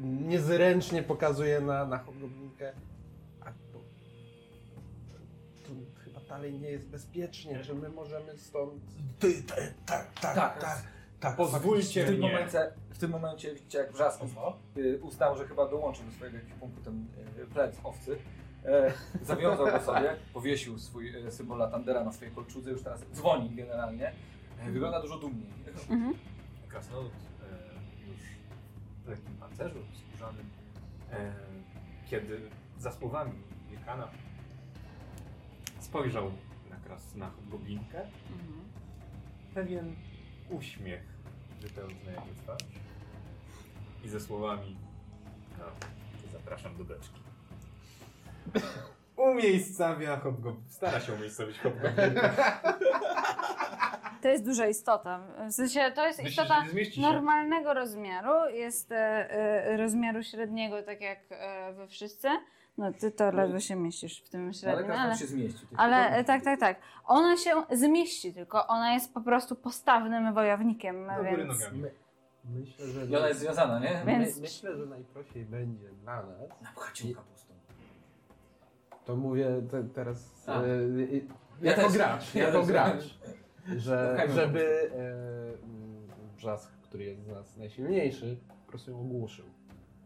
[0.00, 2.72] niezręcznie pokazuje na, na hobgoblinkę,
[3.40, 3.80] a bo
[5.64, 5.72] tu
[6.04, 8.82] chyba dalej nie jest bezpiecznie, że my możemy stąd...
[9.18, 10.60] Ty, ty, tak, tak, Tak.
[10.60, 10.82] tak,
[11.20, 11.36] tak.
[11.36, 14.20] Pozwólcie w tym momencie, w tym momencie widzicie jak Wrzask
[14.76, 17.06] y, uznał, że chyba dołączy do swojego ekwipunku ten
[17.38, 18.18] y, plec owcy.
[19.22, 24.12] Zawiązał go sobie, powiesił swój e, symbol Latandera na swojej kolczudze, już teraz dzwoni generalnie.
[24.60, 25.50] E, wygląda dużo dumniej.
[25.90, 26.14] Mhm.
[26.68, 28.18] Krasnolud e, już
[29.04, 30.46] w lekkim pancerzu skórzanym,
[32.10, 32.40] kiedy
[32.78, 33.32] za słowami
[33.70, 34.08] wiekana
[35.80, 36.30] spojrzał
[36.70, 37.98] na, kras, na goblinkę,
[38.32, 38.60] Mhm.
[39.54, 39.96] pewien
[40.50, 41.02] uśmiech
[41.60, 42.62] wypełnił na jego twarz
[44.04, 44.76] i ze słowami
[45.58, 45.64] no,
[46.32, 47.25] zapraszam do beczki.
[49.16, 50.56] Umiejscawia hobgob...
[50.68, 52.30] stara się umiejscowić hobgoblinkę.
[54.22, 55.20] To jest duża istota.
[55.48, 57.00] W sensie to jest Myślisz, istota że nie zmieści się?
[57.00, 58.96] normalnego rozmiaru, jest e,
[59.30, 62.28] e, rozmiaru średniego, tak jak e, we wszyscy.
[62.78, 65.16] No ty to ledwo się mieścisz w tym Ale średnim, każdy ale...
[65.16, 65.66] się zmieści.
[65.76, 66.76] Ale e, tak, tak, tak.
[67.04, 71.60] Ona się zmieści, tylko ona jest po prostu postawnym wojownikiem, Do góry więc...
[71.60, 71.80] nogami.
[71.82, 71.90] My,
[72.60, 73.06] myślę, że...
[73.06, 74.02] I ona jest związana, nie?
[74.04, 76.26] My, Więc- myślę, że najprościej będzie dla nas,
[76.62, 77.45] Napchać ją kapustą.
[79.06, 80.62] To mówię te, teraz A.
[80.62, 80.66] e,
[81.62, 81.92] Ja jako też.
[81.92, 82.66] gracz, Ja jako też.
[82.68, 83.18] gracz,
[83.76, 89.44] że, żeby e, mm, Brzask, który jest z nas najsilniejszy, po prostu ją ogłuszył.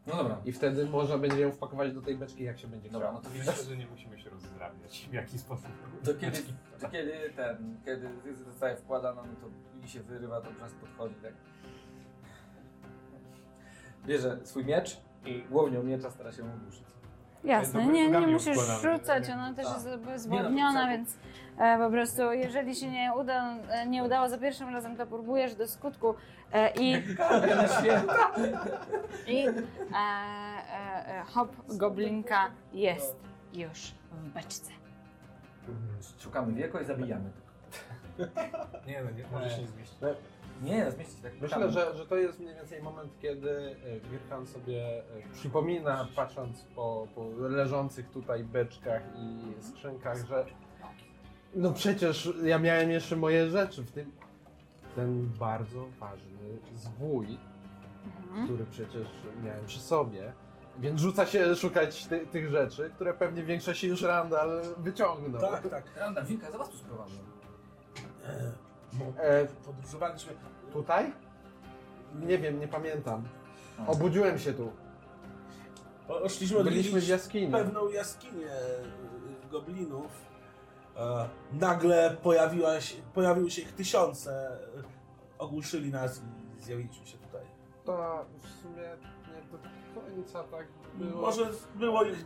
[0.06, 0.40] No dobra.
[0.44, 3.22] I wtedy można będzie ją wpakować do tej beczki, jak się będzie Dobra, chciało.
[3.24, 5.66] no to Myślę, że nie musimy się rozdrabniać w jaki sposób.
[6.04, 6.38] To kiedy,
[6.80, 8.08] to kiedy ten, kiedy
[8.44, 9.46] zostaje wkładana, no to
[9.86, 11.32] i się wyrywa, to brzask podchodzi, tak?
[14.06, 16.84] Bierze swój miecz i głownią miecza stara się ogłuszyć.
[17.44, 18.98] Jasne, nie, nie musisz układamy.
[18.98, 19.74] rzucać, ona też Tak.
[19.74, 20.90] jest no, zwolniona, tak.
[20.90, 21.16] więc
[21.58, 25.54] e, po prostu jeżeli się nie uda, e, nie udało za pierwszym razem, to próbujesz
[25.54, 26.14] do skutku
[26.52, 26.92] e, i,
[29.26, 29.52] i e,
[29.92, 33.16] e, e, hop goblinka jest
[33.52, 34.72] już w beczce.
[36.18, 37.30] Szukamy wieko i zabijamy.
[38.86, 39.98] Nie, no nie, może się nie zmieścić.
[40.60, 41.32] Nie, no zmieścić tak.
[41.40, 45.02] Myślę, że, że to jest mniej więcej moment, kiedy e, Wirkan sobie e,
[45.32, 50.46] przypomina, patrząc po, po leżących tutaj beczkach i skrzynkach, że
[51.54, 54.12] no przecież ja miałem jeszcze moje rzeczy, w tym
[54.96, 57.38] ten bardzo ważny zwój,
[58.28, 58.44] Mhm.
[58.46, 59.08] który przecież
[59.44, 60.32] miałem przy sobie.
[60.78, 65.40] Więc rzuca się szukać ty, tych rzeczy, które pewnie większość już Randall wyciągnął.
[65.40, 65.84] Tak, tak.
[65.96, 67.14] Randa, wilka, za was tu sprowadzę.
[69.18, 70.32] E, E, podróżowaliśmy.
[70.72, 71.12] tutaj?
[72.14, 73.24] Nie wiem, nie pamiętam.
[73.86, 74.72] Obudziłem się tu.
[76.08, 77.52] Poszliśmy Byliśmy w odwiedzić jaskini.
[77.52, 80.10] pewną jaskinię y, goblinów.
[80.96, 84.50] E, nagle pojawiła się, pojawiły się ich tysiące.
[84.78, 85.00] e,
[85.38, 86.20] Ogłuszyli nas
[86.58, 87.42] i zjawiliśmy się tutaj.
[87.84, 88.82] To w sumie
[89.36, 91.20] nie do końca tak było.
[91.22, 92.24] Może było ich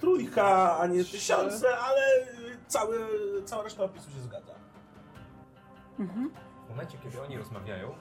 [0.00, 1.12] trójka, a nie Trzy.
[1.12, 2.96] tysiące, ale y, cały,
[3.44, 4.52] cała reszta opisu się zgadza.
[6.02, 6.30] Mhm.
[6.66, 7.94] W momencie, kiedy oni rozmawiają,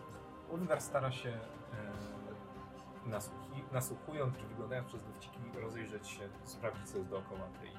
[0.50, 7.10] Ulgar stara się, e, nasłuchi, nasłuchując, czy wyglądając przez dowciki, rozejrzeć się, sprawdzić, co jest
[7.10, 7.72] dookoła tej,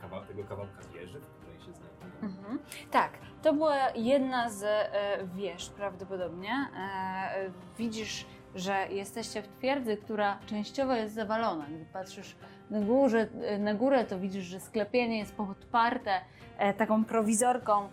[0.00, 2.12] kawa, tego kawałka wieży, w której się znajduje.
[2.22, 2.58] Mhm.
[2.90, 3.10] Tak,
[3.42, 4.88] to była jedna z e,
[5.34, 6.50] wież prawdopodobnie.
[6.50, 11.66] E, widzisz, że jesteście w twierdzy, która częściowo jest zawalona.
[11.66, 12.36] Gdy patrzysz
[12.70, 16.20] na, górze, e, na górę, to widzisz, że sklepienie jest podparte
[16.58, 17.88] e, taką prowizorką,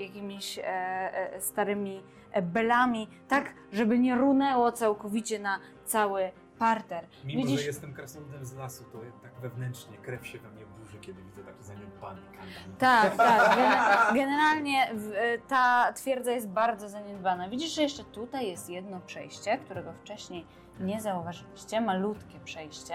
[0.00, 2.02] jakimiś e, e, starymi
[2.32, 7.06] e, belami, tak, żeby nie runęło całkowicie na cały parter.
[7.24, 10.98] Mimo, Widzisz- że jestem krasnoludem z lasu, to tak wewnętrznie krew się we mnie burzy,
[11.00, 12.76] kiedy widzę taki zaniedbany kandan.
[12.78, 13.56] Tak, tak.
[13.56, 17.48] Gen- Generalnie e, ta twierdza jest bardzo zaniedbana.
[17.48, 20.46] Widzisz, że jeszcze tutaj jest jedno przejście, którego wcześniej
[20.80, 22.94] nie zauważyliście, malutkie przejście.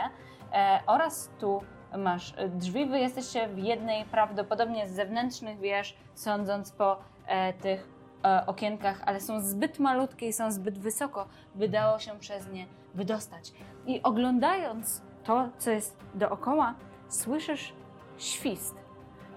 [0.54, 1.64] E, oraz tu
[1.98, 2.86] masz e, drzwi.
[2.86, 7.90] Wy jesteście w jednej prawdopodobnie z zewnętrznych wież, sądząc po e, tych
[8.26, 13.54] e, okienkach, ale są zbyt malutkie i są zbyt wysoko, wydało się przez nie wydostać.
[13.86, 16.76] I oglądając to, co jest dookoła,
[17.10, 17.74] słyszysz
[18.18, 18.76] świst.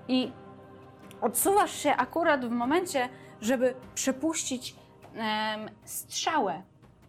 [0.08, 0.32] I
[1.20, 3.08] odsuwasz się akurat w momencie,
[3.40, 4.74] żeby przepuścić
[5.14, 6.62] em, strzałę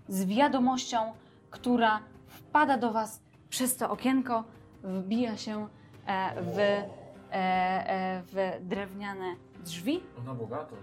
[0.07, 1.13] z wiadomością,
[1.49, 4.43] która wpada do Was przez to okienko,
[4.83, 5.67] wbija się
[6.05, 6.87] e, w, e,
[7.31, 10.03] e, w drewniane drzwi.
[10.25, 10.75] No bogato.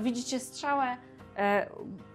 [0.00, 0.96] Widzicie strzałę
[1.36, 1.70] e,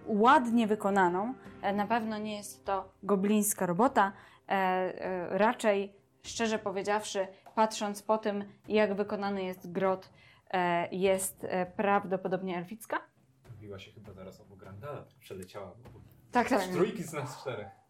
[0.06, 1.34] ładnie wykonaną.
[1.62, 4.12] E, na pewno nie jest to goblińska robota.
[4.48, 10.10] E, e, raczej, szczerze powiedziawszy, patrząc po tym, jak wykonany jest grot,
[10.50, 13.00] e, jest e, prawdopodobnie elficka.
[13.54, 16.02] Mówiła się chyba zaraz obok Randala, tak przeleciała obok
[16.32, 16.62] Tak, tak.
[16.62, 17.81] trójki z nas czterech.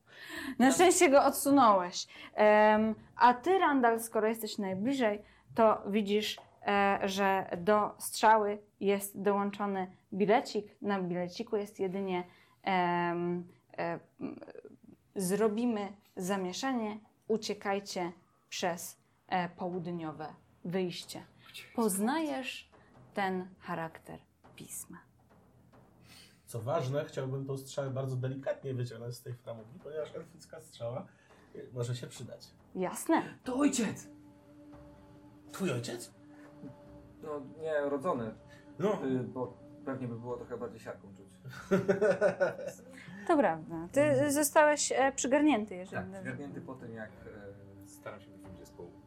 [0.59, 2.07] Na szczęście go odsunąłeś.
[2.35, 5.23] Em, a ty, Randall, skoro jesteś najbliżej,
[5.55, 10.67] to widzisz, e, że do strzały jest dołączony bilecik.
[10.83, 12.25] Na bileciku jest jedynie
[12.63, 13.99] em, e,
[15.17, 18.13] zrobimy zamieszanie, uciekajcie
[18.49, 18.97] przez
[19.29, 20.27] e, południowe
[20.65, 21.23] wyjście.
[21.75, 22.69] Poznajesz
[23.15, 24.19] ten charakter
[24.57, 25.12] pisma.
[26.53, 31.07] Co ważne, chciałbym tą strzałę bardzo delikatnie wyciągnąć z tej framugi, ponieważ elficka strzała
[31.55, 32.49] y, może się przydać.
[32.75, 33.23] Jasne.
[33.45, 34.09] To ojciec!
[35.53, 36.13] Twój ojciec?
[37.23, 38.35] No nie, rodzony,
[38.79, 41.29] No, y, bo pewnie by było trochę bardziej siarką czuć.
[43.29, 43.89] To prawda.
[43.93, 47.11] Ty zostałeś e, przygarnięty, jeżeli Tak, zgarnięty po tym jak...
[47.11, 49.01] e, Staram się być gdzie z południa.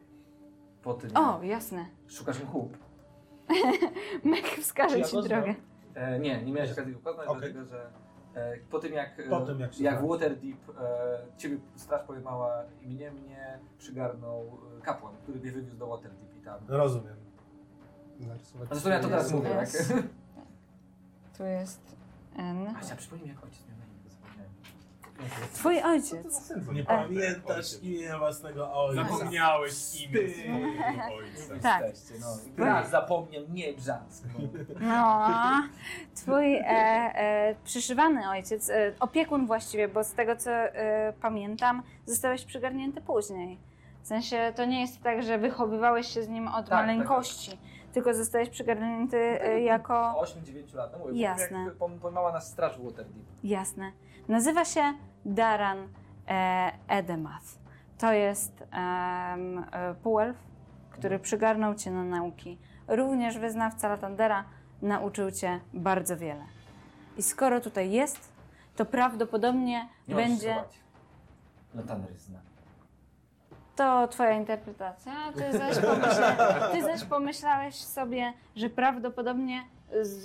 [0.84, 1.86] Po tym O, jak jasne.
[2.08, 2.78] szukasz mchup.
[4.24, 5.42] Mek wskaże Ja ci go znam.
[5.44, 5.56] drogę.
[5.96, 7.42] E, nie, nie miałeś okazji go poznać, Okej.
[7.42, 7.90] dlatego że
[8.36, 10.08] E, po tym jak, e, Po tym, jak się jak w.
[10.08, 15.88] Waterdeep e, ciebie straż pojmała i mnie, mnie przygarnął e, kapłan, który mnie wywiózł do
[15.88, 16.60] Waterdeep i tam.
[16.68, 17.16] Rozumiem.
[18.20, 19.70] Narysować zresztą ja to teraz mówię, tak?
[21.38, 21.96] Tu jest
[22.36, 22.68] N.
[22.68, 24.52] Asia, przypomnij mi jak ojciec miał na imię, bo zapomniałem.
[25.54, 26.54] Twój ojciec.
[26.74, 29.04] Nie pamiętasz imienia własnego ojca.
[29.04, 31.60] Zapomniałeś imię swojego ojca.
[31.62, 31.86] Tak.
[31.86, 32.28] Jesteście, no.
[32.56, 34.24] Brat zapomniał, nie brzask.
[34.80, 34.80] No.
[34.80, 35.30] No,
[36.16, 42.46] twój e, e, przyszywany ojciec, e, opiekun właściwie, bo z tego co e, pamiętam, zostałeś
[42.46, 43.58] przygarnięty później.
[44.02, 47.58] W sensie to nie jest tak, że wychowywałeś się z nim od tak, maleńkości,
[47.94, 50.24] tylko zostałeś przygarnięty e, jako.
[50.74, 51.66] 8-9 lat, no mówię, Jasne.
[51.66, 53.26] jak pojmała nas straż w Waterdeep.
[53.44, 53.92] Jasne.
[54.28, 54.94] Nazywa się
[55.26, 55.78] Daran
[56.28, 57.46] e, Edemath.
[57.98, 60.38] To jest e, półelf,
[60.90, 62.58] który przygarnął cię na nauki.
[62.88, 64.44] Również wyznawca Latandera
[64.82, 66.44] nauczył cię bardzo wiele.
[67.18, 68.34] I skoro tutaj jest,
[68.76, 70.56] to prawdopodobnie Nie będzie.
[71.76, 72.46] Lataner jest z nami.
[73.76, 75.14] To twoja interpretacja.
[75.36, 76.36] Ty zaś, pomyśla,
[76.72, 79.64] ty zaś pomyślałeś sobie, że prawdopodobnie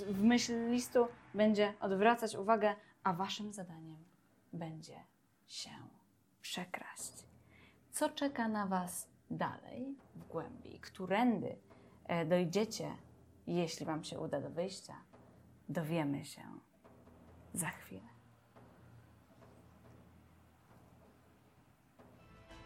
[0.09, 4.03] w myśl listu będzie odwracać uwagę, a waszym zadaniem
[4.53, 4.99] będzie
[5.47, 5.69] się
[6.41, 7.13] przekraść.
[7.91, 10.79] Co czeka na was dalej w głębi?
[10.79, 11.55] Którędy
[12.05, 12.97] e, dojdziecie,
[13.47, 14.95] jeśli wam się uda do wyjścia?
[15.69, 16.41] Dowiemy się
[17.53, 18.07] za chwilę.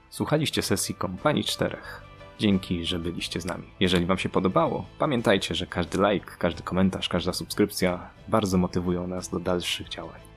[0.10, 2.15] Słuchaliście sesji Kompanii Czterech.
[2.40, 3.64] Dzięki, że byliście z nami.
[3.80, 9.30] Jeżeli Wam się podobało, pamiętajcie, że każdy like, każdy komentarz, każda subskrypcja bardzo motywują nas
[9.30, 10.35] do dalszych działań.